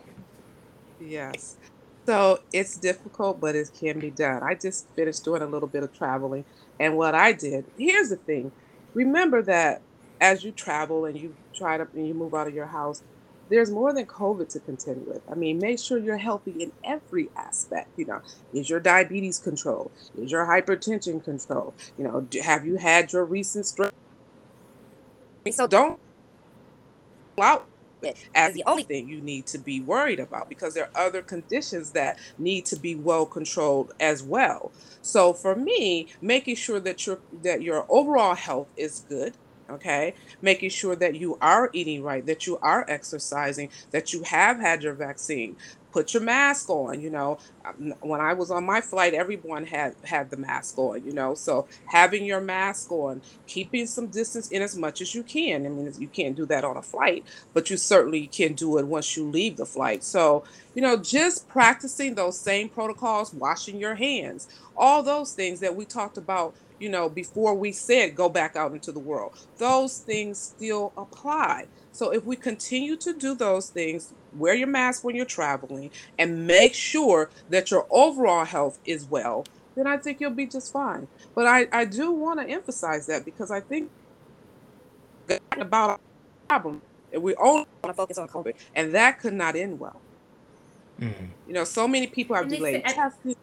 [0.99, 1.57] yes.
[2.07, 4.43] So it's difficult but it can be done.
[4.43, 6.45] I just finished doing a little bit of traveling
[6.79, 8.53] and what i did here's the thing.
[8.95, 9.83] Remember that
[10.21, 13.03] as you travel and you try to and you move out of your house
[13.49, 15.21] there's more than covid to contend with.
[15.29, 18.21] I mean make sure you're healthy in every aspect you know.
[18.53, 19.91] Is your diabetes controlled?
[20.17, 21.73] Is your hypertension controlled?
[21.97, 23.91] You know do, have you had your recent stress
[25.51, 25.99] so don't
[27.41, 27.67] out
[28.35, 31.91] as the only thing you need to be worried about because there are other conditions
[31.91, 34.71] that need to be well controlled as well.
[35.01, 39.33] So for me, making sure that your that your overall health is good,
[39.69, 40.13] okay?
[40.41, 44.83] Making sure that you are eating right, that you are exercising, that you have had
[44.83, 45.55] your vaccine.
[45.91, 47.37] Put your mask on, you know.
[47.63, 51.35] Um, When I was on my flight, everyone had had the mask on, you know.
[51.35, 55.65] So having your mask on, keeping some distance in as much as you can.
[55.65, 57.23] I mean, you can't do that on a flight,
[57.53, 60.03] but you certainly can do it once you leave the flight.
[60.03, 65.77] So, you know, just practicing those same protocols, washing your hands, all those things that
[65.77, 69.99] we talked about, you know, before we said go back out into the world, those
[69.99, 71.67] things still apply.
[71.91, 76.45] So, if we continue to do those things, wear your mask when you're traveling, and
[76.47, 81.07] make sure that your overall health is well, then I think you'll be just fine.
[81.35, 83.91] But I, I do want to emphasize that because I think
[85.57, 85.99] about our
[86.49, 90.01] problem, and we only want to focus on COVID, and that could not end well.
[90.99, 91.29] Mhm.
[91.47, 93.35] You know, so many people have And delayed testing.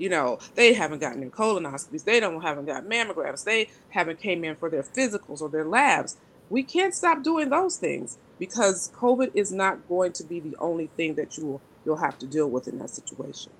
[0.00, 2.04] You know, they haven't gotten their colonoscopies.
[2.04, 3.44] They don't haven't got mammograms.
[3.44, 6.16] They haven't came in for their physicals or their labs.
[6.48, 10.86] We can't stop doing those things because COVID is not going to be the only
[10.96, 13.52] thing that you will you'll have to deal with in that situation.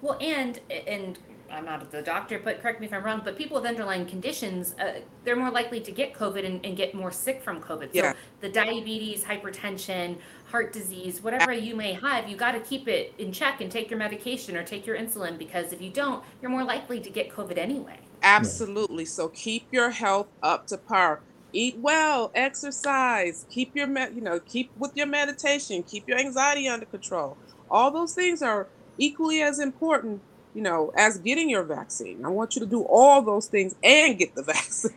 [0.00, 1.18] Well, and and
[1.52, 3.20] I'm not the doctor, but correct me if I'm wrong.
[3.24, 6.94] But people with underlying conditions, uh, they're more likely to get COVID and, and get
[6.94, 7.90] more sick from COVID.
[7.92, 8.12] Yeah.
[8.12, 10.16] So the diabetes, hypertension,
[10.52, 13.88] heart disease, whatever you may have, you got to keep it in check and take
[13.88, 17.30] your medication or take your insulin because if you don't, you're more likely to get
[17.30, 17.98] COVID anyway.
[18.22, 19.06] Absolutely.
[19.06, 21.20] So keep your health up to par.
[21.54, 26.68] Eat well, exercise, keep your med- you know, keep with your meditation, keep your anxiety
[26.68, 27.36] under control.
[27.70, 30.20] All those things are equally as important,
[30.54, 32.24] you know, as getting your vaccine.
[32.24, 34.92] I want you to do all those things and get the vaccine.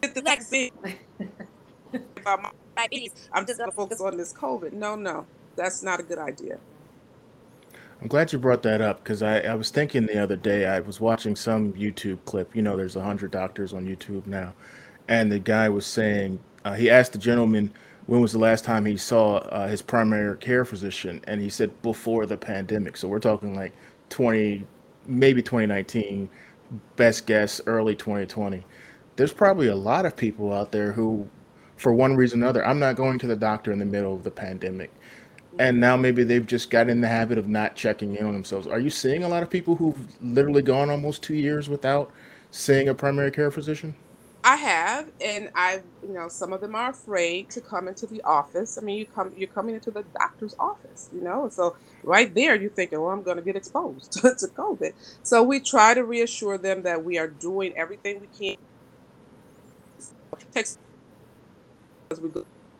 [0.00, 0.70] get the vaccine.
[2.82, 3.28] Diabetes.
[3.32, 4.72] I'm just going to focus on this COVID.
[4.72, 6.58] No, no, that's not a good idea.
[8.00, 10.80] I'm glad you brought that up because I, I was thinking the other day, I
[10.80, 12.54] was watching some YouTube clip.
[12.56, 14.54] You know, there's 100 doctors on YouTube now.
[15.06, 17.72] And the guy was saying, uh, he asked the gentleman
[18.06, 21.20] when was the last time he saw uh, his primary care physician.
[21.28, 22.96] And he said before the pandemic.
[22.96, 23.72] So we're talking like
[24.10, 24.66] 20,
[25.06, 26.28] maybe 2019,
[26.96, 28.64] best guess, early 2020.
[29.14, 31.28] There's probably a lot of people out there who,
[31.82, 34.24] for one reason or another, I'm not going to the doctor in the middle of
[34.24, 34.90] the pandemic
[35.58, 38.66] and now maybe they've just got in the habit of not checking in on themselves.
[38.66, 42.10] Are you seeing a lot of people who've literally gone almost two years without
[42.50, 43.94] seeing a primary care physician?
[44.44, 48.20] I have, and I've you know, some of them are afraid to come into the
[48.22, 48.76] office.
[48.76, 52.60] I mean, you come, you're coming into the doctor's office, you know, so right there,
[52.60, 54.94] you're thinking, well, I'm going to get exposed to COVID.
[55.22, 58.56] So we try to reassure them that we are doing everything we can.
[60.56, 60.76] As
[62.20, 62.30] we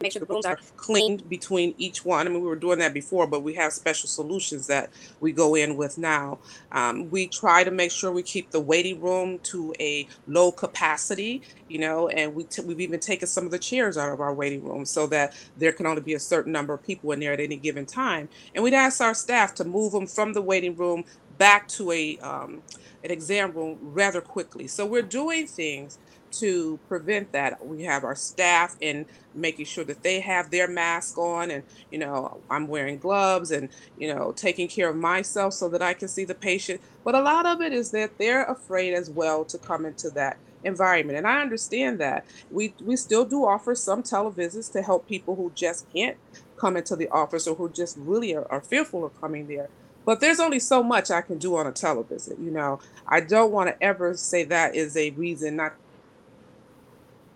[0.00, 2.26] make sure the rooms are cleaned between each one.
[2.26, 4.90] I mean, we were doing that before, but we have special solutions that
[5.20, 6.38] we go in with now.
[6.72, 11.42] Um, we try to make sure we keep the waiting room to a low capacity,
[11.68, 14.34] you know, and we t- we've even taken some of the chairs out of our
[14.34, 17.32] waiting room so that there can only be a certain number of people in there
[17.32, 18.28] at any given time.
[18.54, 21.04] And we'd ask our staff to move them from the waiting room
[21.38, 22.62] back to a um,
[23.04, 24.68] an exam room rather quickly.
[24.68, 25.98] So we're doing things
[26.32, 27.64] to prevent that.
[27.66, 31.98] We have our staff in making sure that they have their mask on and you
[31.98, 33.68] know i'm wearing gloves and
[33.98, 36.80] you know taking care of myself so that i can see the patient.
[37.04, 40.38] But a lot of it is that they're afraid as well to come into that
[40.64, 41.18] environment.
[41.18, 42.24] And i understand that.
[42.50, 46.16] We we still do offer some televisits to help people who just can't
[46.56, 49.68] come into the office or who just really are, are fearful of coming there.
[50.04, 52.80] But there's only so much i can do on a televisit you know.
[53.06, 55.74] I don't want to ever say that is a reason not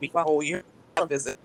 [0.01, 0.63] be a whole year
[1.09, 1.39] visit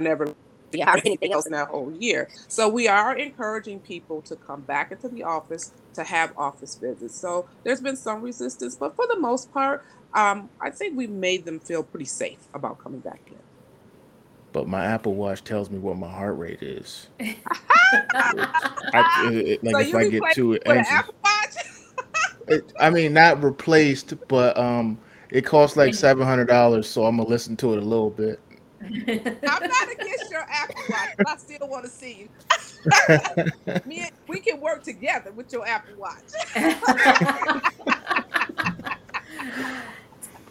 [0.00, 0.34] never
[0.72, 2.28] Yeah, or anything else in that whole year.
[2.48, 7.18] So we are encouraging people to come back into the office to have office visits.
[7.20, 9.82] So there's been some resistance, but for the most part,
[10.14, 13.38] um, I think we made them feel pretty safe about coming back in.
[14.52, 17.08] But my Apple Watch tells me what my heart rate is.
[17.20, 20.92] I, it- like so if you I get playing too anxious.
[20.92, 21.34] Apple Watch?
[22.48, 24.98] It, I mean, not replaced, but um,
[25.30, 28.40] it costs like seven hundred dollars, so I'm gonna listen to it a little bit.
[28.82, 32.30] I'm not against your Apple Watch, but I still want to see you.
[33.86, 36.22] Me, and- we can work together with your Apple Watch.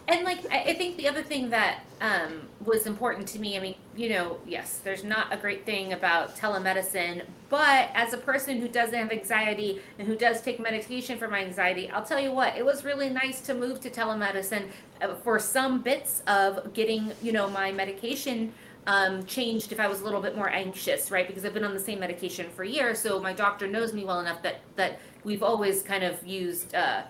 [0.08, 3.74] and like I, think the other thing that um, was important to me i mean
[3.96, 8.68] you know yes there's not a great thing about telemedicine but as a person who
[8.68, 12.56] doesn't have anxiety and who does take medication for my anxiety i'll tell you what
[12.56, 14.68] it was really nice to move to telemedicine
[15.00, 18.52] uh, for some bits of getting you know my medication
[18.86, 21.26] um, changed if I was a little bit more anxious, right?
[21.26, 24.20] Because I've been on the same medication for years, so my doctor knows me well
[24.20, 27.02] enough that that we've always kind of used, uh,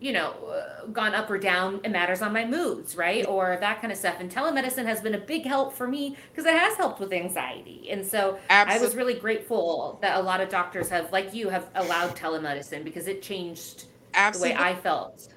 [0.00, 1.80] you know, uh, gone up or down.
[1.84, 4.16] It matters on my moods, right, or that kind of stuff.
[4.18, 7.88] And telemedicine has been a big help for me because it has helped with anxiety.
[7.90, 11.68] And so I was really grateful that a lot of doctors have, like you, have
[11.74, 15.28] allowed telemedicine because it changed the way I felt.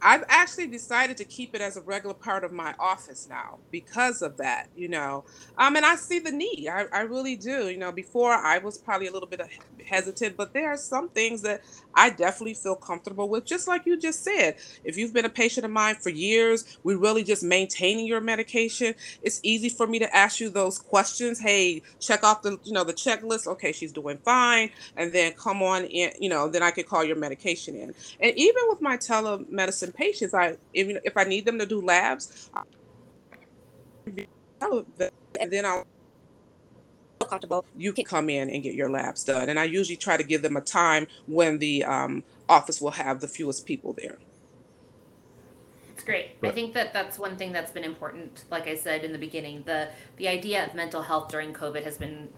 [0.00, 4.22] I've actually decided to keep it as a regular part of my office now because
[4.22, 5.24] of that, you know.
[5.56, 6.68] Um, and I see the need.
[6.68, 7.68] I, I really do.
[7.68, 9.40] You know, before I was probably a little bit
[9.84, 11.62] hesitant, but there are some things that
[11.98, 13.44] I definitely feel comfortable with.
[13.44, 16.96] Just like you just said, if you've been a patient of mine for years, we're
[16.96, 18.94] really just maintaining your medication.
[19.22, 21.40] It's easy for me to ask you those questions.
[21.40, 23.48] Hey, check off the, you know, the checklist.
[23.48, 26.12] Okay, she's doing fine, and then come on in.
[26.20, 27.92] You know, then I could call your medication in.
[28.20, 32.48] And even with my telemedicine patients, I if I need them to do labs,
[34.06, 34.26] and
[35.50, 35.86] then I'll
[37.18, 37.64] comfortable.
[37.76, 39.48] you can come in and get your labs done.
[39.48, 43.20] And I usually try to give them a time when the um, office will have
[43.20, 44.18] the fewest people there.
[45.92, 46.36] It's great.
[46.42, 48.44] I think that that's one thing that's been important.
[48.50, 51.98] Like I said in the beginning, the the idea of mental health during COVID has
[51.98, 52.28] been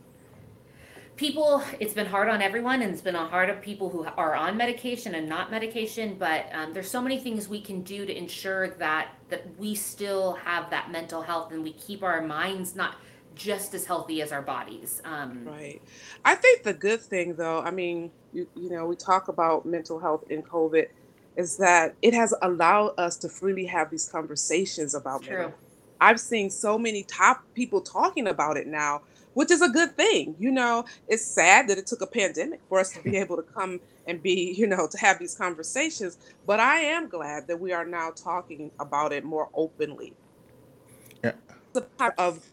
[1.17, 1.63] people.
[1.79, 5.15] It's been hard on everyone, and it's been hard on people who are on medication
[5.15, 6.17] and not medication.
[6.19, 10.33] But um, there's so many things we can do to ensure that that we still
[10.37, 12.97] have that mental health and we keep our minds not
[13.41, 15.01] just as healthy as our bodies.
[15.05, 15.81] Um, Right.
[16.25, 19.99] I think the good thing, though, I mean, you, you know, we talk about mental
[19.99, 20.89] health in COVID,
[21.37, 25.55] is that it has allowed us to freely have these conversations about mental True.
[26.01, 29.03] I've seen so many top people talking about it now,
[29.35, 30.35] which is a good thing.
[30.39, 33.43] You know, it's sad that it took a pandemic for us to be able to
[33.43, 36.19] come and be, you know, to have these conversations.
[36.47, 40.15] But I am glad that we are now talking about it more openly.
[41.23, 41.33] Yeah.
[41.69, 42.45] It's a part of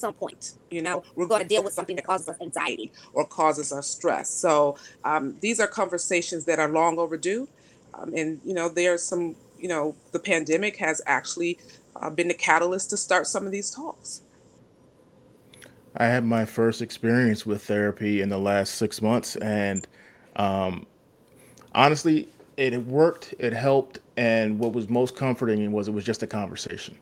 [0.00, 0.52] some point.
[0.70, 2.90] You know, we're going to deal with something that causes us anxiety.
[3.12, 4.30] or causes us stress.
[4.30, 7.48] So um, these are conversations that are long overdue.
[7.94, 11.58] Um, and, you know, there's some, you know, the pandemic has actually
[11.96, 14.22] uh, been the catalyst to start some of these talks.
[15.96, 19.88] I had my first experience with therapy in the last six months, and
[20.36, 20.86] um,
[21.74, 23.34] honestly, it worked.
[23.40, 26.96] It helped, and what was most comforting was it was just a conversation.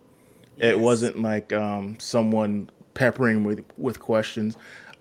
[0.56, 4.56] It wasn't like um, someone peppering with with questions.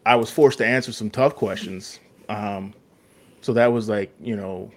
[0.06, 2.74] I was forced to answer some tough questions, um,
[3.42, 4.72] so that was like you know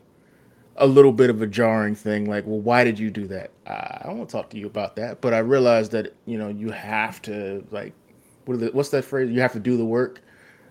[0.77, 2.29] a little bit of a jarring thing.
[2.29, 3.51] Like, well, why did you do that?
[3.67, 5.21] I don't want to talk to you about that.
[5.21, 7.93] But I realized that you know you have to like
[8.47, 9.31] what are the, what's that phrase?
[9.31, 10.23] You have to do the work.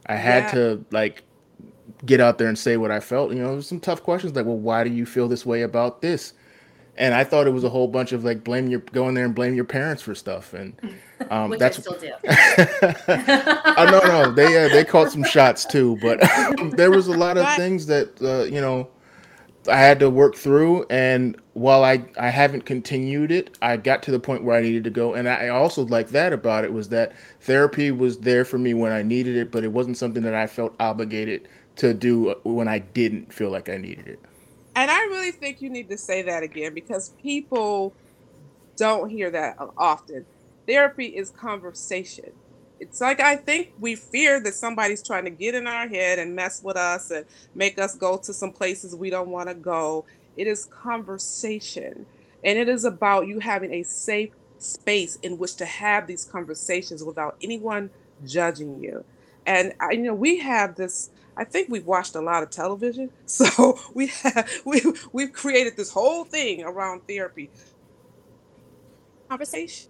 [0.08, 0.52] I had Yeah.
[0.52, 1.24] to like
[2.06, 3.32] get out there and say what I felt.
[3.32, 6.34] You know, some tough questions like, well, why do you feel this way about this?
[7.00, 9.34] And I thought it was a whole bunch of like blame your going there and
[9.34, 10.74] blame your parents for stuff, and
[11.32, 12.12] um, which I that's still do.
[12.28, 14.32] oh no no.
[14.32, 16.20] They uh, they caught some shots too, but
[16.78, 18.90] there was a lot of things that uh, you know
[19.68, 24.12] I had to work through, and while I I haven't continued it, I got to
[24.12, 26.90] the point where I needed to go, and I also like that about it was
[26.90, 30.36] that therapy was there for me when I needed it, but it wasn't something that
[30.36, 31.48] I felt obligated
[31.78, 34.20] to do when I didn't feel like I needed it.
[34.80, 37.94] And I really think you need to say that again because people
[38.78, 40.26] don't hear that often.
[40.68, 42.32] Therapy is conversation.
[42.80, 46.36] It's like I think we fear that somebody's trying to get in our head and
[46.36, 50.06] mess with us and make us go to some places we don't want to go.
[50.38, 52.06] It is conversation.
[52.44, 57.04] And it is about you having a safe space in which to have these conversations
[57.04, 57.90] without anyone
[58.26, 59.04] judging you.
[59.46, 61.10] And you know, we have this
[61.40, 63.12] I think we've watched a lot of television.
[63.28, 64.84] So we have we
[65.14, 67.52] we've created this whole thing around therapy.
[69.30, 69.90] Conversation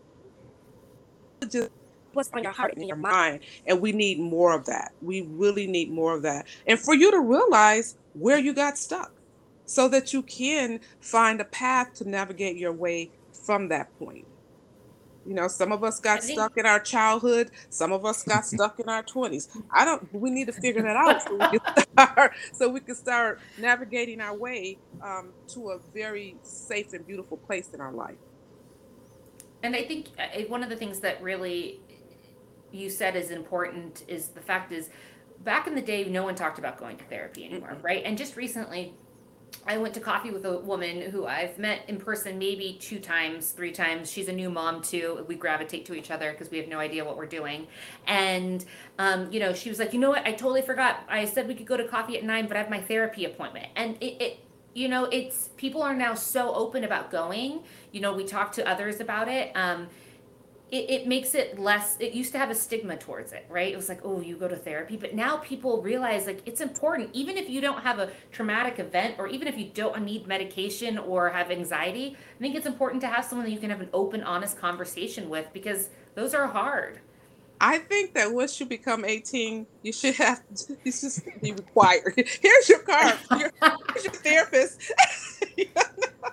[1.50, 1.70] just
[2.14, 4.94] What's on your heart and your mind and we need more of that.
[5.02, 6.48] We really need more of that.
[6.68, 9.14] And for you to realize where you got stuck
[9.66, 14.29] so that you can find a path to navigate your way from that point
[15.26, 18.46] you know some of us got think stuck in our childhood some of us got
[18.46, 21.62] stuck in our 20s i don't we need to figure that out so we can
[21.94, 27.38] start so we can start navigating our way um, to a very safe and beautiful
[27.38, 28.18] place in our life
[29.64, 31.82] And I think uh, one of the things that really
[32.72, 34.90] you said is important is the fact is
[35.40, 37.84] back in the day no one talked about going to therapy anymore, Mm-mm.
[37.84, 38.04] right?
[38.06, 38.96] And just recently
[39.68, 43.52] I went to coffee with a woman who I've met in person maybe two times,
[43.52, 44.12] three times.
[44.12, 45.26] She's a new mom too.
[45.28, 47.68] We gravitate to each other because we have no idea what we're doing.
[48.08, 48.66] And,
[48.98, 50.26] um, you know, she was like, you know what?
[50.26, 51.02] I totally forgot.
[51.08, 53.68] I said we could go to coffee at nine, but I have my therapy appointment.
[53.76, 54.40] And it, it
[54.74, 57.62] you know, it's people are now so open about going.
[57.92, 59.52] You know, we talk to others about it.
[59.56, 59.88] Um,
[60.72, 63.76] it, it makes it less it used to have a stigma towards it right it
[63.76, 67.38] was like oh you go to therapy but now people realize like it's important even
[67.38, 71.30] if you don't have a traumatic event or even if you don't need medication or
[71.30, 74.24] have anxiety i think it's important to have someone that you can have an open
[74.24, 77.00] honest conversation with because those are hard
[77.62, 80.42] I think that once you become 18, you should have
[80.86, 81.12] you should
[81.42, 82.14] be required.
[82.42, 83.18] Here's your card.
[83.32, 84.94] Your, here's your therapist.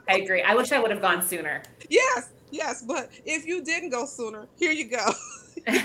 [0.08, 2.82] i agree i wish i would have gone sooner yes, yes.
[2.82, 5.06] But if you didn't go sooner, here you go.
[5.66, 5.82] and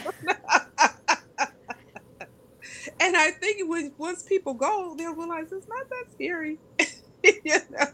[3.17, 6.57] I think when, once people go, they'll realize it's not that scary.
[7.23, 7.85] you know?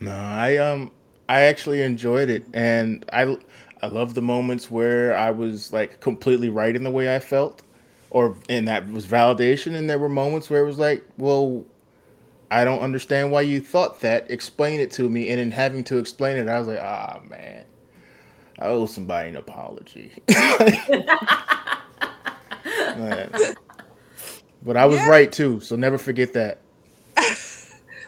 [0.00, 0.90] No, I um
[1.28, 3.36] I actually enjoyed it and I
[3.82, 7.62] I love the moments where I was like completely right in the way I felt
[8.10, 11.64] or and that was validation and there were moments where it was like, well,
[12.54, 14.30] I don't understand why you thought that.
[14.30, 17.66] Explain it to me and in having to explain it, I was like, ah man,
[18.60, 20.14] I owe somebody an apology.
[24.62, 25.06] But I was Yeah.
[25.06, 26.63] right too, so never forget that.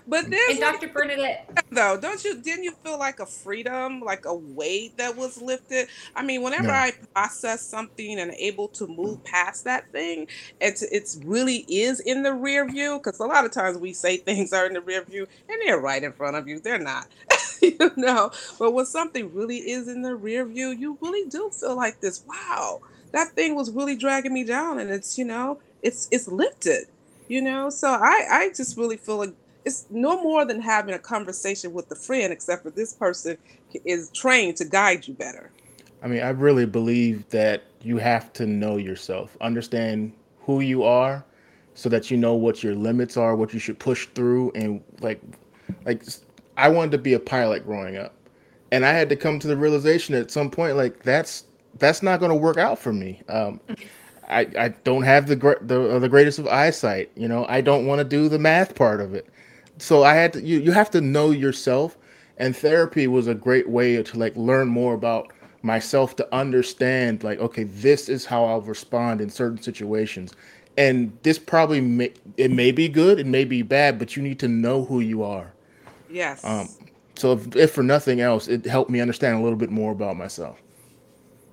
[0.09, 4.24] But there's and dr bernadette though don't you didn't you feel like a freedom like
[4.24, 5.88] a weight that was lifted?
[6.14, 6.74] I mean whenever No.
[6.74, 10.28] i process something and able to move past that thing
[10.61, 14.16] it's it's really is in the rear view because a lot of times we say
[14.18, 16.61] things are in the rear view and they're right in front of you.
[16.61, 17.09] They're not
[17.62, 18.30] you know?
[18.59, 22.24] But when something really is in the rear view you really do feel like this
[22.26, 22.80] wow
[23.12, 26.86] that thing was really dragging me down and it's you know it's it's lifted
[27.28, 27.70] you know?
[27.70, 29.34] So i i just really feel like
[29.66, 33.36] it's no more than having a conversation with a friend, except for this person
[33.84, 35.50] is trained to guide you better.
[36.02, 41.24] I mean, I really believe that you have to know yourself, understand who you are,
[41.74, 45.20] so that you know what your limits are, what you should push through, and like,
[45.84, 46.04] like
[46.56, 48.14] I wanted to be a pilot growing up,
[48.70, 51.44] and I had to come to the realization at some point, like that's
[51.78, 53.20] that's not going to work out for me.
[53.28, 53.60] Um,
[54.28, 57.10] I, I don't have the, the uh, the greatest of eyesight.
[57.16, 59.26] You know, I don't want to do the math part of it.
[59.79, 60.43] So I had to.
[60.43, 61.97] You you have to know yourself,
[62.39, 67.41] and therapy was a great way to like learn more about myself to understand like
[67.41, 70.33] okay this is how i'll respond in certain situations
[70.77, 74.39] and this probably may it may be good it may be bad but you need
[74.39, 75.53] to know who you are
[76.09, 76.45] Yes.
[76.45, 76.68] um
[77.16, 80.16] so if, if for nothing else it helped me understand a little bit more about
[80.16, 80.61] myself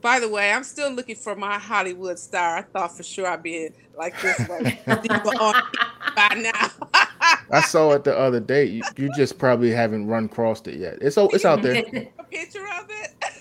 [0.02, 2.58] By the way, I'm still looking for my Hollywood star.
[2.58, 4.68] I thought for sure I'd be like this like
[6.16, 6.72] by now.
[7.52, 10.98] i saw it the other day you, you just probably haven't run across it yet
[11.02, 11.76] it's oh it's out there
[12.20, 13.36] A picture of it.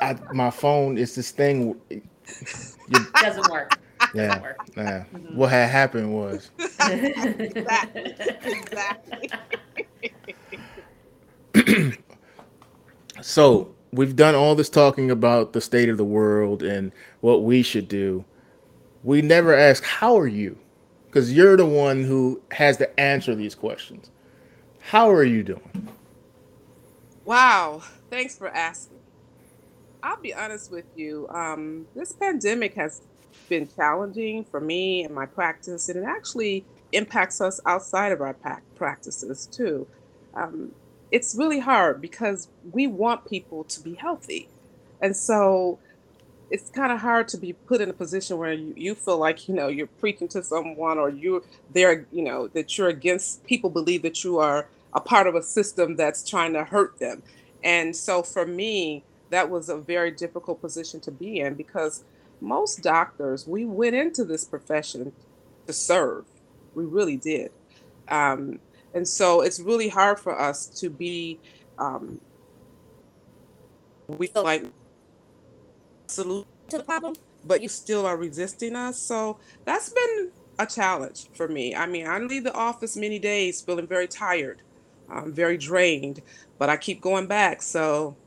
[0.00, 2.02] I, my phone is this thing It
[3.20, 3.78] Doesn't work.
[4.14, 4.56] yeah Doesn't work.
[4.76, 5.04] yeah.
[5.14, 5.36] Mm-hmm.
[5.36, 6.50] what had happened was
[6.88, 8.14] exactly.
[8.44, 9.30] Exactly.
[13.20, 16.90] So we've done all this talking about the state of the world and
[17.20, 18.24] what we should do.
[19.04, 20.58] We never ask, How are you?
[21.12, 24.10] Because you're the one who has to answer these questions.
[24.80, 25.88] How are you doing?
[27.26, 27.82] Wow.
[28.08, 28.96] Thanks for asking.
[30.02, 31.28] I'll be honest with you.
[31.28, 33.02] Um, this pandemic has
[33.50, 38.34] been challenging for me and my practice, and it actually impacts us outside of our
[38.74, 39.86] practices too.
[40.32, 40.72] Um,
[41.10, 44.48] it's really hard because we want people to be healthy.
[45.02, 45.78] And so
[46.52, 49.48] it's kind of hard to be put in a position where you, you feel like,
[49.48, 51.40] you know, you're preaching to someone or you're
[51.72, 55.42] there, you know, that you're against, people believe that you are a part of a
[55.42, 57.22] system that's trying to hurt them.
[57.64, 62.04] And so for me, that was a very difficult position to be in because
[62.42, 65.14] most doctors, we went into this profession
[65.66, 66.26] to serve.
[66.74, 67.50] We really did.
[68.08, 68.58] Um,
[68.92, 71.40] and so it's really hard for us to be,
[71.78, 72.20] um,
[74.06, 74.66] we feel like
[76.12, 79.00] solution To the problem, but you still are resisting us.
[79.00, 81.74] So that's been a challenge for me.
[81.74, 84.62] I mean, I leave the office many days feeling very tired,
[85.08, 86.22] um, very drained,
[86.58, 87.62] but I keep going back.
[87.62, 88.18] So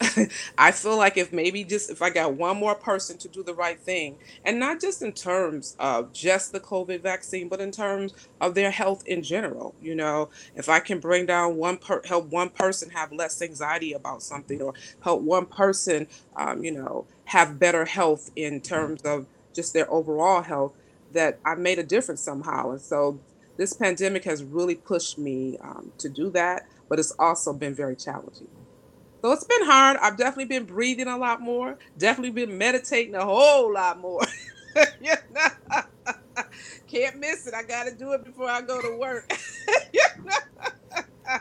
[0.58, 3.54] I feel like if maybe just if I got one more person to do the
[3.54, 8.14] right thing, and not just in terms of just the COVID vaccine, but in terms
[8.40, 12.26] of their health in general, you know, if I can bring down one per help
[12.28, 17.58] one person have less anxiety about something, or help one person, um, you know, have
[17.58, 20.72] better health in terms of just their overall health,
[21.12, 22.70] that I've made a difference somehow.
[22.72, 23.20] And so
[23.56, 27.96] this pandemic has really pushed me um, to do that, but it's also been very
[27.96, 28.48] challenging.
[29.24, 29.96] So it's been hard.
[30.02, 31.78] I've definitely been breathing a lot more.
[31.96, 34.20] Definitely been meditating a whole lot more.
[35.00, 35.82] you know?
[36.86, 37.54] Can't miss it.
[37.54, 39.32] I got to do it before I go to work.
[39.94, 41.38] You know?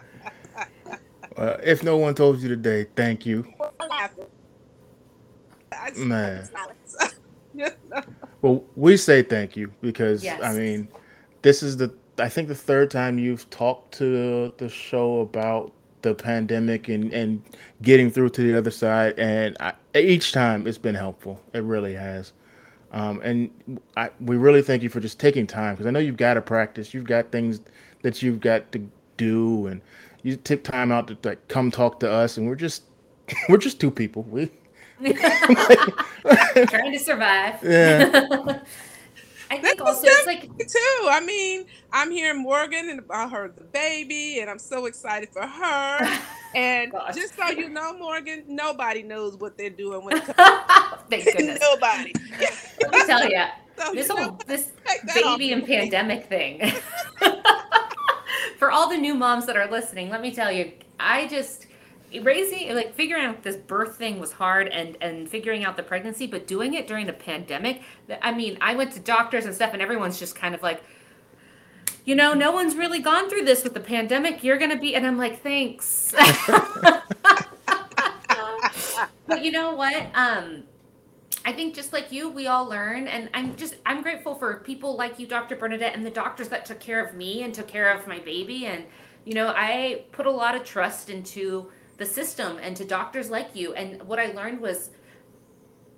[1.36, 3.46] Uh, if no one told you today, thank you.
[3.82, 4.28] I'm laughing.
[5.74, 6.48] I just- Man.
[7.54, 8.02] You know?
[8.42, 10.88] Well, we say thank you because I mean,
[11.42, 15.74] this is the I think the third time you've talked to the show about
[16.04, 17.42] the pandemic and and
[17.82, 21.42] getting through to the other side, and I, each time it's been helpful.
[21.54, 22.34] It really has.
[22.92, 26.18] Um, and I, we really thank you for just taking time because I know you've
[26.18, 26.94] got to practice.
[26.94, 27.60] You've got things
[28.04, 28.88] that you've got to
[29.18, 29.82] do, and
[30.22, 32.38] you took time out to like come talk to us.
[32.38, 32.84] And we're just
[33.50, 34.24] we're just two people.
[34.24, 34.52] We
[35.04, 37.64] Trying to survive.
[37.64, 38.60] Yeah.
[39.54, 41.08] I think That's also it's like too.
[41.10, 45.46] I mean, I'm hearing Morgan and I heard the baby, and I'm so excited for
[45.46, 46.20] her.
[46.56, 47.16] And Gosh.
[47.16, 50.38] just so you know, Morgan, nobody knows what they're doing when it comes
[51.10, 51.60] thank goodness.
[51.60, 52.14] nobody.
[52.80, 53.44] Let me tell you,
[53.76, 56.72] So, this you whole this take that off baby and pandemic thing.
[58.60, 61.66] For all the new moms that are listening, let me tell you, I just
[62.22, 66.28] raising like figuring out this birth thing was hard and and figuring out the pregnancy,
[66.28, 67.82] but doing it during the pandemic,
[68.22, 70.84] I mean, I went to doctors and stuff and everyone's just kind of like
[72.06, 74.44] you know, no one's really gone through this with the pandemic.
[74.44, 76.14] You're to be and I'm like, "Thanks."
[79.28, 80.08] but you know what?
[80.14, 80.64] Um
[81.46, 84.96] I think just like you, we all learn, and I'm just I'm grateful for people
[84.96, 85.56] like you, Dr.
[85.58, 88.66] Bernadette, and the doctors that took care of me and took care of my baby.
[88.66, 88.86] And
[89.26, 91.70] you know, I put a lot of trust into
[92.04, 93.74] the system and to doctors like you.
[93.74, 94.90] And what I learned was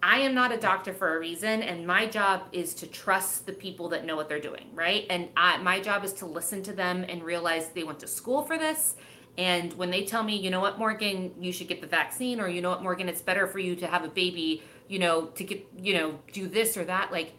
[0.04, 3.54] I am not a doctor for a reason, and my job is to trust the
[3.54, 5.08] people that know what they're doing, right?
[5.10, 8.44] And I, my job is to listen to them and realize they went to school
[8.44, 8.96] for this.
[9.36, 12.48] And when they tell me, you know what, Morgan, you should get the vaccine, or
[12.48, 15.44] you know what, Morgan, it's better for you to have a baby, you know, to
[15.44, 17.34] get, you know, do this or that, like,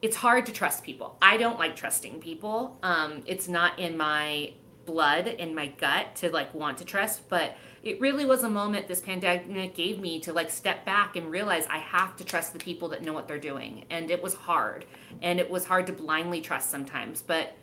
[0.00, 1.18] it's hard to trust people.
[1.20, 2.78] I don't like trusting people.
[2.82, 4.54] Um, it's not in my
[4.86, 8.88] blood in my gut to like want to trust, but it really was a moment
[8.88, 12.58] this pandemic gave me to like step back and realize I have to trust the
[12.58, 13.84] people that know what they're doing.
[13.90, 14.86] And it was hard.
[15.22, 17.56] And it was hard to blindly trust sometimes, but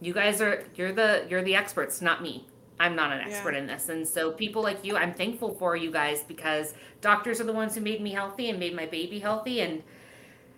[0.00, 2.46] you guys are you're the you're the experts, not me.
[2.78, 3.90] I'm not an expert in this.
[3.90, 6.72] And so people like you, I'm thankful for you guys because
[7.02, 9.82] doctors are the ones who made me healthy and made my baby healthy and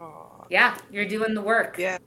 [0.00, 0.44] Aw.
[0.48, 1.78] yeah, you're doing the work.
[1.78, 1.98] Yeah.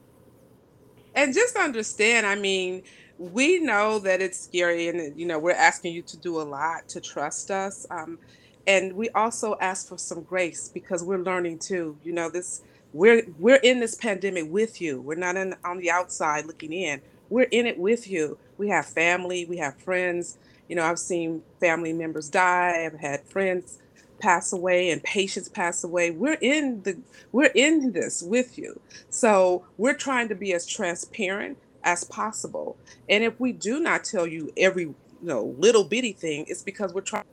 [1.16, 2.84] And just understand, I mean,
[3.18, 6.88] we know that it's scary and you know, we're asking you to do a lot
[6.90, 7.86] to trust us.
[7.90, 8.20] Um,
[8.68, 11.98] and we also ask for some grace because we're learning too.
[12.04, 12.64] You know, this
[12.94, 15.02] we're we're in this pandemic with you.
[15.02, 17.02] We're not in, on the outside looking in.
[17.30, 18.38] We're in it with you.
[18.58, 20.38] We have family, we have friends.
[20.68, 23.80] You know, I've seen family members die, I've had friends
[24.20, 26.12] pass away and patients pass away.
[26.12, 26.98] We're in the
[27.32, 28.80] we're in this with you.
[29.10, 32.78] So we're trying to be as transparent as possible.
[33.10, 36.94] And if we do not tell you every you know little bitty thing, it's because
[36.94, 37.24] we're trying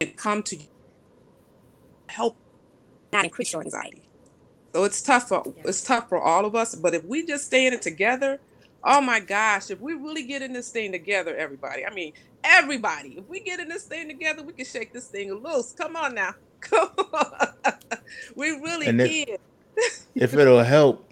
[0.00, 0.66] to come to you
[2.08, 2.36] help
[3.12, 4.02] Not increase your anxiety.
[4.74, 6.74] so it's tough for it's tough for all of us.
[6.74, 8.40] But if we just stay in it together,
[8.84, 11.84] oh my gosh, if we really get in this thing together, everybody.
[11.86, 12.12] I mean,
[12.44, 13.16] everybody.
[13.18, 15.72] If we get in this thing together, we can shake this thing loose.
[15.72, 16.34] Come on now.
[16.60, 17.48] Come on.
[18.36, 19.36] we really And if- can.
[20.14, 21.05] if it'll help,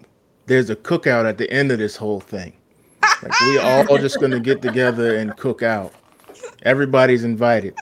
[0.45, 2.53] there's a cookout at the end of this whole thing.
[3.01, 5.93] Like we all just gonna get together and cook out.
[6.63, 7.75] Everybody's invited.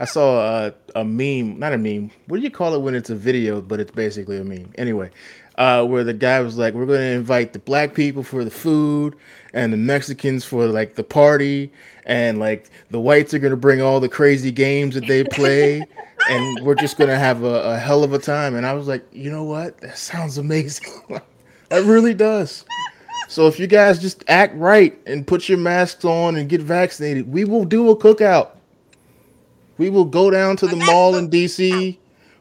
[0.00, 2.10] I saw a, a meme, not a meme.
[2.26, 4.72] What do you call it when it's a video, but it's basically a meme?
[4.76, 5.10] Anyway,
[5.58, 9.14] uh, where the guy was like, "We're gonna invite the black people for the food,
[9.52, 11.70] and the Mexicans for like the party,
[12.04, 15.84] and like the whites are gonna bring all the crazy games that they play,
[16.28, 19.06] and we're just gonna have a, a hell of a time." And I was like,
[19.12, 19.78] you know what?
[19.82, 20.90] That sounds amazing.
[21.72, 22.66] that really does.
[23.28, 27.32] So if you guys just act right and put your masks on and get vaccinated,
[27.32, 28.50] we will do a cookout.
[29.78, 31.96] We will go down to the mall in DC.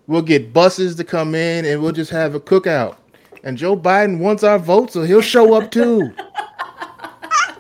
[0.07, 2.97] We'll get buses to come in and we'll just have a cookout.
[3.45, 6.11] And Joe Biden wants our vote, so he'll show up too.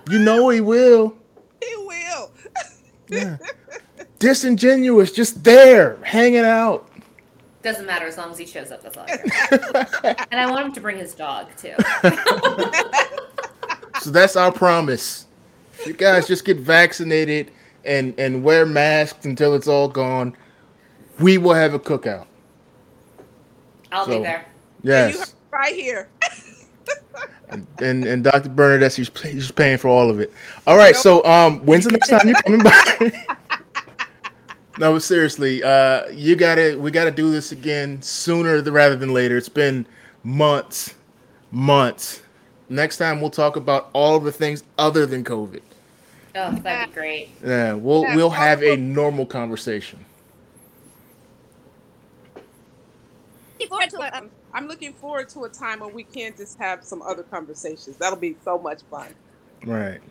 [0.09, 1.15] You know he will.
[1.63, 2.31] He will.
[3.07, 3.37] Yeah.
[4.19, 6.90] Disingenuous, just there, hanging out.
[7.63, 8.81] Doesn't matter as long as he shows up.
[8.81, 10.15] That's all I care.
[10.31, 11.75] and I want him to bring his dog too.
[14.01, 15.27] So that's our promise.
[15.85, 17.51] You guys just get vaccinated
[17.85, 20.35] and and wear masks until it's all gone,
[21.19, 22.25] we will have a cookout.
[23.91, 24.45] I'll So- be there.
[24.81, 25.35] You Yes.
[25.51, 26.09] right here.
[27.49, 28.47] And and, and Dr.
[28.49, 30.31] Bernadette, she's she's paying for all of it.
[30.65, 30.95] All right.
[30.95, 33.11] So um, when's the next time you're coming by?
[34.81, 39.37] No, but seriously, uh, you gotta we gotta do this again sooner rather than later.
[39.37, 39.85] It's been
[40.23, 40.95] months,
[41.51, 42.23] months.
[42.67, 45.61] Next time we'll talk about all the things other than COVID.
[46.33, 47.29] Oh, that'd be great.
[47.45, 50.03] Yeah, we'll Yeah, we'll have a normal conversation.
[53.69, 54.15] Forward to it.
[54.15, 57.97] Um, I'm looking forward to a time when we can just have some other conversations.
[57.97, 59.09] That'll be so much fun.
[59.63, 60.01] Right.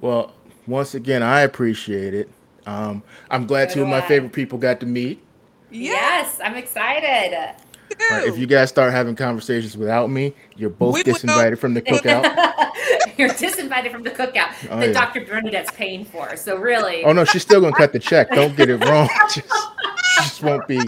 [0.00, 0.32] Well,
[0.66, 2.30] once again, I appreciate it.
[2.66, 4.08] Um, I'm glad So two of my I.
[4.08, 5.22] favorite people got to meet.
[5.70, 7.34] Yes, I'm excited.
[7.34, 11.58] All right, if you guys start having conversations without me, you're both We will- disinvited
[11.58, 12.24] from the cookout.
[13.18, 14.92] You're disinvited from the cookout Oh, that yeah.
[14.92, 15.24] Dr.
[15.24, 16.36] Bernadette's paying for.
[16.36, 18.28] So really, Oh no, she's still gonna cut the check.
[18.30, 19.08] Don't get it wrong.
[19.34, 20.78] Just, she just won't be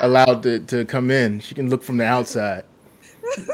[0.00, 1.40] allowed to, to come in.
[1.40, 2.64] She can look from the outside.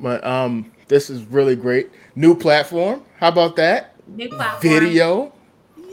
[0.00, 1.90] But um, this is really great.
[2.16, 3.04] New platform.
[3.18, 3.94] How about that?
[4.08, 4.60] new platform.
[4.62, 5.32] Video.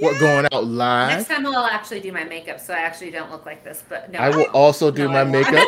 [0.02, 1.18] We're going out live.
[1.18, 3.84] Next time I'll actually do my makeup, so I actually don't look like this.
[3.88, 5.68] But no, I will also do No, my I makeup.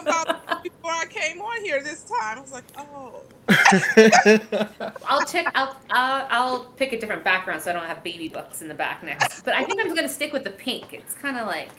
[0.00, 3.22] About before I came on here this time, I was like, oh.
[5.08, 5.50] I'll check.
[5.54, 8.74] I'll, I'll I'll pick a different background so I don't have baby books in the
[8.74, 9.42] back next.
[9.44, 10.92] But I think I'm gonna stick with the pink.
[10.92, 11.70] It's kind of like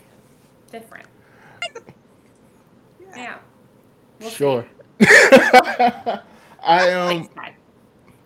[0.71, 1.07] different.
[3.01, 3.15] Yeah.
[3.15, 3.37] Yeah.
[4.19, 4.65] We'll sure.
[5.01, 7.57] I um Next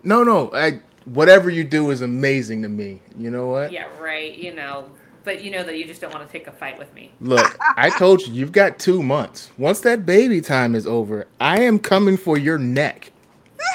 [0.04, 3.00] no no I whatever you do is amazing to me.
[3.18, 3.72] You know what?
[3.72, 4.36] Yeah, right.
[4.36, 4.90] You know,
[5.24, 7.12] but you know that you just don't want to take a fight with me.
[7.20, 9.50] Look, I told you you've got two months.
[9.58, 13.12] Once that baby time is over, I am coming for your neck.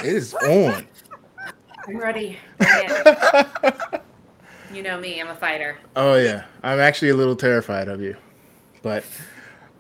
[0.03, 0.87] It is on.
[1.87, 2.37] I'm ready.
[4.73, 5.19] You know me.
[5.21, 5.77] I'm a fighter.
[5.95, 8.17] oh yeah, I'm actually a little terrified of you,
[8.81, 9.05] but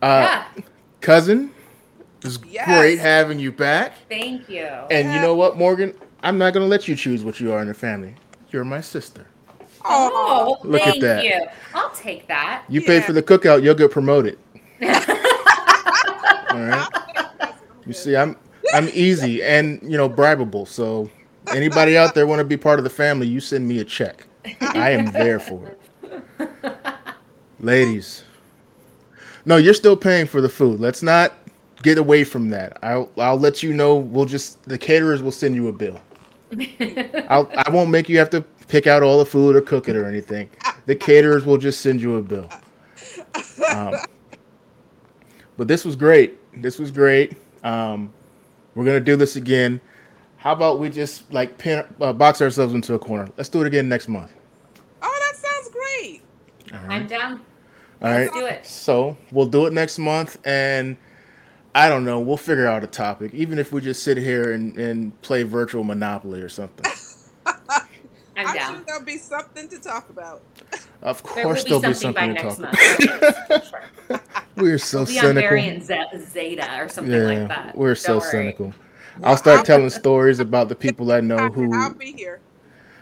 [0.01, 0.63] uh, yeah.
[1.01, 1.51] cousin,
[2.23, 2.65] it's Yes.
[2.65, 3.93] great having you back.
[4.07, 4.63] Thank you.
[4.65, 5.93] And you know what, Morgan?
[6.27, 8.15] I'm not gonna let you choose what you are in the family.
[8.51, 9.27] You're my sister.
[9.85, 11.23] Oh, Look at thank that.
[11.23, 11.47] you.
[11.73, 12.63] I'll take that.
[12.67, 14.37] You pay for the cookout, you'll get promoted.
[14.81, 14.89] All
[16.59, 16.87] right.
[17.85, 18.35] You see, I'm
[18.73, 20.67] I'm easy and you know bribable.
[20.67, 21.09] So
[21.53, 23.27] Anybody out there want to be part of the family?
[23.27, 24.25] You send me a check.
[24.61, 26.49] I am there for it.
[27.59, 28.23] Ladies.
[29.45, 30.79] No, you're still paying for the food.
[30.79, 31.33] Let's not
[31.83, 32.77] get away from that.
[32.83, 33.95] I'll I'll let you know.
[33.95, 35.99] We'll just the caterers will send you a bill.
[37.29, 39.95] I'll I won't make you have to pick out all the food or cook it
[39.95, 40.49] or anything.
[40.85, 42.49] The caterers will just send you a bill.
[43.69, 43.95] Um,
[45.57, 46.37] but this was great.
[46.61, 47.35] This was great.
[47.63, 48.13] Um,
[48.75, 49.81] we're gonna do this again.
[50.37, 53.27] How about we just like pin, uh, box ourselves into a corner?
[53.37, 54.31] Let's do it again next month.
[55.01, 56.21] Oh, that sounds great.
[56.73, 57.07] All I'm right.
[57.07, 57.41] down.
[58.01, 58.31] All right.
[58.31, 58.65] Let's do it.
[58.65, 60.95] So we'll do it next month, and
[61.75, 62.19] I don't know.
[62.19, 65.83] We'll figure out a topic, even if we just sit here and, and play virtual
[65.83, 66.91] Monopoly or something.
[67.45, 68.75] I'm I'm down.
[68.75, 70.43] sure there'll be something to talk about.
[71.01, 73.79] Of There will course, be there'll be something by to next talk month.
[74.09, 74.23] about.
[74.55, 75.41] We're so We'll be on cynical.
[75.49, 77.75] Variant Z- Zeta or something Yeah, like that.
[77.77, 78.29] we're Don't so worry.
[78.31, 78.65] cynical.
[78.67, 81.73] Well, I'll start I'll- telling stories about the people I know who.
[81.73, 82.39] I'll be here.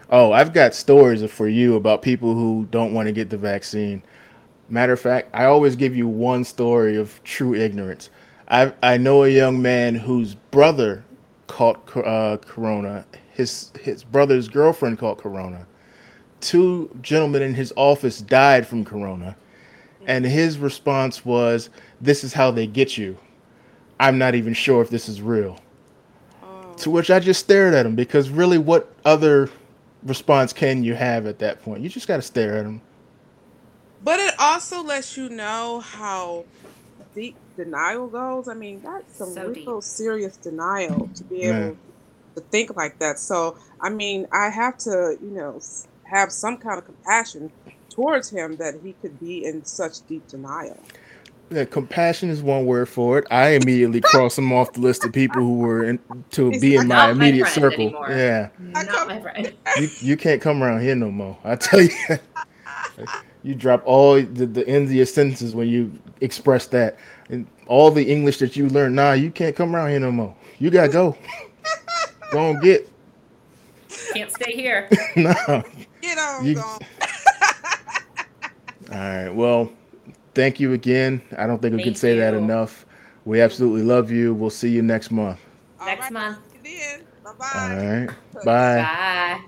[0.10, 4.04] Oh, I've got stories for you about people who don't want to get the vaccine.
[4.70, 8.10] Matter of fact, I always give you one story of true ignorance.
[8.48, 11.04] I I know a young man whose brother
[11.48, 13.06] caught uh, corona.
[13.34, 15.66] His his brother's girlfriend caught corona.
[16.42, 19.36] Two gentlemen in his office died from corona,
[20.06, 21.70] and his response was,
[22.02, 23.18] "This is how they get you."
[24.00, 25.58] I'm not even sure if this is real.
[26.44, 26.74] Oh.
[26.78, 29.50] To which I just stared at him because really, what other
[30.04, 31.82] response can you have at that point?
[31.82, 32.82] You just got to stare at him.
[34.04, 36.46] But it also lets you know how
[37.16, 38.48] deep denial goes.
[38.48, 39.84] I mean, that's some So real deep.
[39.84, 41.66] serious denial to be Yeah.
[41.68, 41.78] able
[42.36, 43.20] to think like that.
[43.20, 45.60] So, I mean, I have to, you know,
[46.06, 47.52] have some kind of compassion
[47.90, 50.78] towards him that he could be in such deep denial.
[51.52, 53.26] Yeah, compassion is one word for it.
[53.30, 56.00] I immediately cross him off the list of people who were in,
[56.32, 57.84] to He's be in my not my immediate circle.
[57.86, 58.10] anymore.
[58.10, 59.54] Yeah, Not come- my friend.
[59.80, 61.38] you you can't come around here no more.
[61.44, 61.90] I tell you,
[63.44, 65.92] you drop all the, the ends of your sentences when you
[66.22, 66.98] express that, and
[67.68, 68.96] all the English that you learned.
[68.96, 70.36] Nah, you can't come around here no more.
[70.60, 71.18] You gotta go.
[72.32, 72.90] go and get.
[74.14, 74.90] Can't stay here.
[75.16, 75.34] no.
[76.02, 76.60] Get know, You-
[78.92, 79.30] All right.
[79.30, 79.72] Well,
[80.34, 81.22] thank you again.
[81.38, 82.86] I don't think we can Thank say that enough.
[83.26, 84.34] We absolutely love you.
[84.36, 85.40] We'll see you next month.
[85.80, 86.38] all Next right, month.
[86.64, 87.76] Then, Bye-bye.
[87.76, 88.08] right.
[88.46, 88.82] Bye.
[88.82, 89.42] Bye.